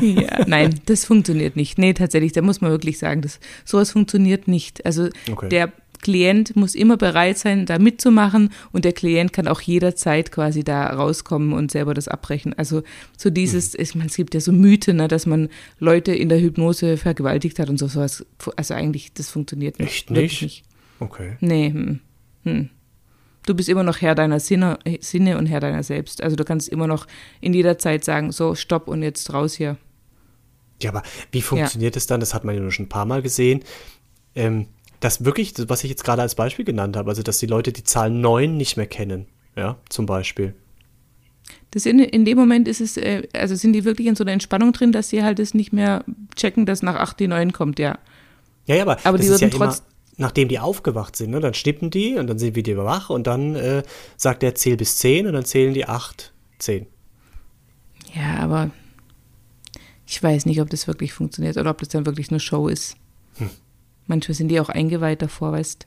[0.00, 1.78] Ja, nein, das funktioniert nicht.
[1.78, 4.84] Nee, tatsächlich, da muss man wirklich sagen, das, sowas funktioniert nicht.
[4.84, 5.48] Also okay.
[5.48, 5.72] der
[6.02, 10.86] Klient muss immer bereit sein, da mitzumachen und der Klient kann auch jederzeit quasi da
[10.88, 12.52] rauskommen und selber das abbrechen.
[12.52, 12.82] Also
[13.16, 13.82] so dieses, mhm.
[13.82, 15.48] ich meine, es gibt ja so Mythen, ne, dass man
[15.78, 18.26] Leute in der Hypnose vergewaltigt hat und so sowas.
[18.56, 19.88] Also eigentlich, das funktioniert nicht.
[19.88, 20.42] Echt nicht?
[20.42, 20.64] nicht.
[20.98, 21.36] Okay.
[21.40, 21.70] Nee.
[21.70, 22.00] Hm,
[22.44, 22.70] hm.
[23.46, 26.22] Du bist immer noch Herr deiner Sinne, Sinne und Herr deiner selbst.
[26.22, 27.06] Also du kannst immer noch
[27.40, 29.76] in jeder Zeit sagen, so, stopp und jetzt raus hier.
[30.80, 32.08] Ja, aber wie funktioniert es ja.
[32.10, 32.20] dann?
[32.20, 33.62] Das hat man ja nur schon ein paar Mal gesehen.
[34.34, 34.66] Ähm,
[35.02, 37.82] das wirklich, was ich jetzt gerade als Beispiel genannt habe, also dass die Leute die
[37.82, 39.26] Zahl 9 nicht mehr kennen,
[39.56, 40.54] ja, zum Beispiel.
[41.72, 44.32] Das in, in dem Moment ist es, äh, also sind die wirklich in so einer
[44.32, 46.04] Entspannung drin, dass sie halt es nicht mehr
[46.36, 47.98] checken, dass nach 8 die 9 kommt, ja.
[48.66, 49.86] Ja, ja, aber, aber das die ist ja trotz immer,
[50.18, 53.26] nachdem die aufgewacht sind, ne, dann schnippen die und dann sind wir die wach und
[53.26, 53.82] dann äh,
[54.16, 56.86] sagt er, zähl bis 10 und dann zählen die 8, 10.
[58.14, 58.70] Ja, aber
[60.06, 62.96] ich weiß nicht, ob das wirklich funktioniert oder ob das dann wirklich eine Show ist.
[63.38, 63.50] Hm.
[64.06, 65.86] Manchmal sind die auch eingeweiht davor, weißt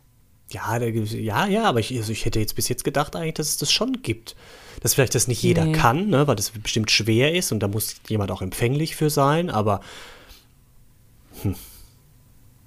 [0.51, 3.57] ja, ja, ja, aber ich, also ich hätte jetzt bis jetzt gedacht eigentlich, dass es
[3.57, 4.35] das schon gibt.
[4.81, 5.71] Dass vielleicht das nicht jeder nee.
[5.71, 9.49] kann, ne, weil das bestimmt schwer ist und da muss jemand auch empfänglich für sein,
[9.49, 9.81] aber
[11.41, 11.55] hm.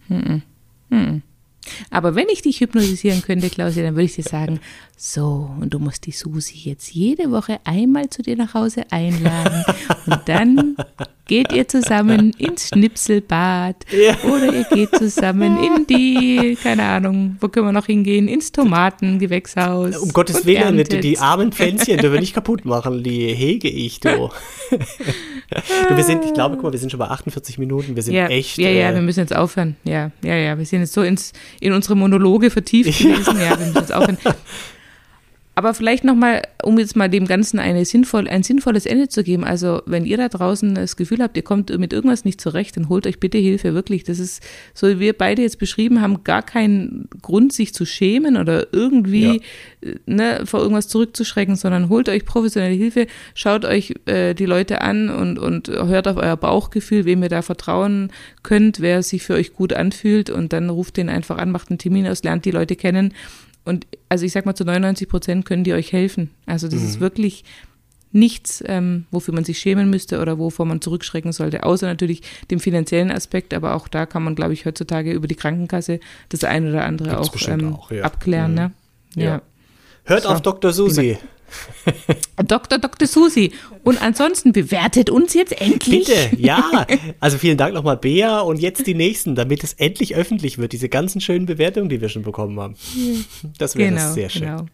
[0.09, 0.42] Hm.
[0.90, 1.22] Hm.
[1.90, 4.61] Aber wenn ich dich hypnotisieren könnte, Klausia, dann würde ich dir sagen,
[5.01, 9.64] so, und du musst die Susi jetzt jede Woche einmal zu dir nach Hause einladen.
[10.07, 10.76] Und dann
[11.28, 13.76] geht ihr zusammen ins Schnipselbad.
[13.92, 14.16] Ja.
[14.28, 18.26] Oder ihr geht zusammen in die, keine Ahnung, wo können wir noch hingehen?
[18.26, 19.99] Ins Tomatengewächshaus.
[19.99, 21.05] Um Gottes Willen, erntet.
[21.05, 24.09] die armen Pflänzchen, die wir nicht kaputt machen, die hege ich, du.
[24.70, 25.96] du.
[25.96, 27.94] wir sind, ich glaube, guck mal, wir sind schon bei 48 Minuten.
[27.94, 28.59] Wir sind ja, echt.
[28.59, 29.76] Ja, ja, äh, wir müssen jetzt aufhören.
[29.84, 30.59] Ja, ja, ja.
[30.59, 33.40] Wir sind jetzt so ins, in unsere Monologe vertieft gewesen.
[33.40, 34.18] Ja, wir müssen jetzt aufhören.
[35.59, 39.42] Aber vielleicht nochmal, um jetzt mal dem Ganzen eine sinnvoll, ein sinnvolles Ende zu geben.
[39.42, 42.88] Also, wenn ihr da draußen das Gefühl habt, ihr kommt mit irgendwas nicht zurecht, dann
[42.88, 44.04] holt euch bitte Hilfe, wirklich.
[44.04, 44.40] Das ist,
[44.72, 49.40] so wie wir beide jetzt beschrieben haben, gar keinen Grund, sich zu schämen oder irgendwie
[49.82, 49.90] ja.
[50.06, 55.11] ne, vor irgendwas zurückzuschrecken, sondern holt euch professionelle Hilfe, schaut euch äh, die Leute an
[55.11, 58.12] und, und hört auf euer Bauchgefühl, wem ihr da vertrauen
[58.44, 61.78] könnt, wer sich für euch gut anfühlt und dann ruft den einfach an, macht einen
[61.78, 63.12] Termin aus, lernt die Leute kennen
[63.68, 66.30] und also ich sag mal, zu 99 Prozent können die euch helfen.
[66.46, 66.86] Also das mhm.
[66.86, 67.44] ist wirklich
[68.10, 72.58] nichts, ähm, wofür man sich schämen müsste oder wovor man zurückschrecken sollte, außer natürlich dem
[72.58, 73.52] finanziellen Aspekt.
[73.52, 76.00] Aber auch da kann man, glaube ich, heutzutage über die Krankenkasse
[76.30, 78.04] das eine oder andere auch, ähm, auch ja.
[78.04, 78.52] abklären.
[78.52, 78.56] Mhm.
[78.56, 78.72] Ne?
[79.16, 79.24] Ja.
[79.24, 79.42] ja.
[80.04, 80.28] Hört so.
[80.30, 80.72] auf Dr.
[80.72, 81.18] Susi.
[82.46, 82.78] Dr.
[82.78, 83.07] Dr.
[83.07, 83.53] Susi.
[83.84, 86.07] Und ansonsten bewertet uns jetzt endlich.
[86.07, 86.86] Bitte, ja.
[87.20, 88.40] Also vielen Dank nochmal, Bea.
[88.40, 92.09] Und jetzt die nächsten, damit es endlich öffentlich wird, diese ganzen schönen Bewertungen, die wir
[92.09, 92.76] schon bekommen haben.
[93.59, 94.42] Das wäre genau, sehr schön.
[94.42, 94.66] Genau.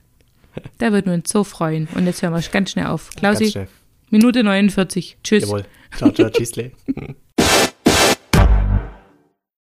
[0.79, 1.89] Da würden wir uns so freuen.
[1.95, 3.11] Und jetzt hören wir ganz schnell auf.
[3.17, 3.67] Klausi,
[4.11, 5.19] Minute 49.
[5.25, 5.45] Tschüss.
[5.45, 5.65] Jawohl.
[5.97, 6.73] Ciao, ciao, tschüssle.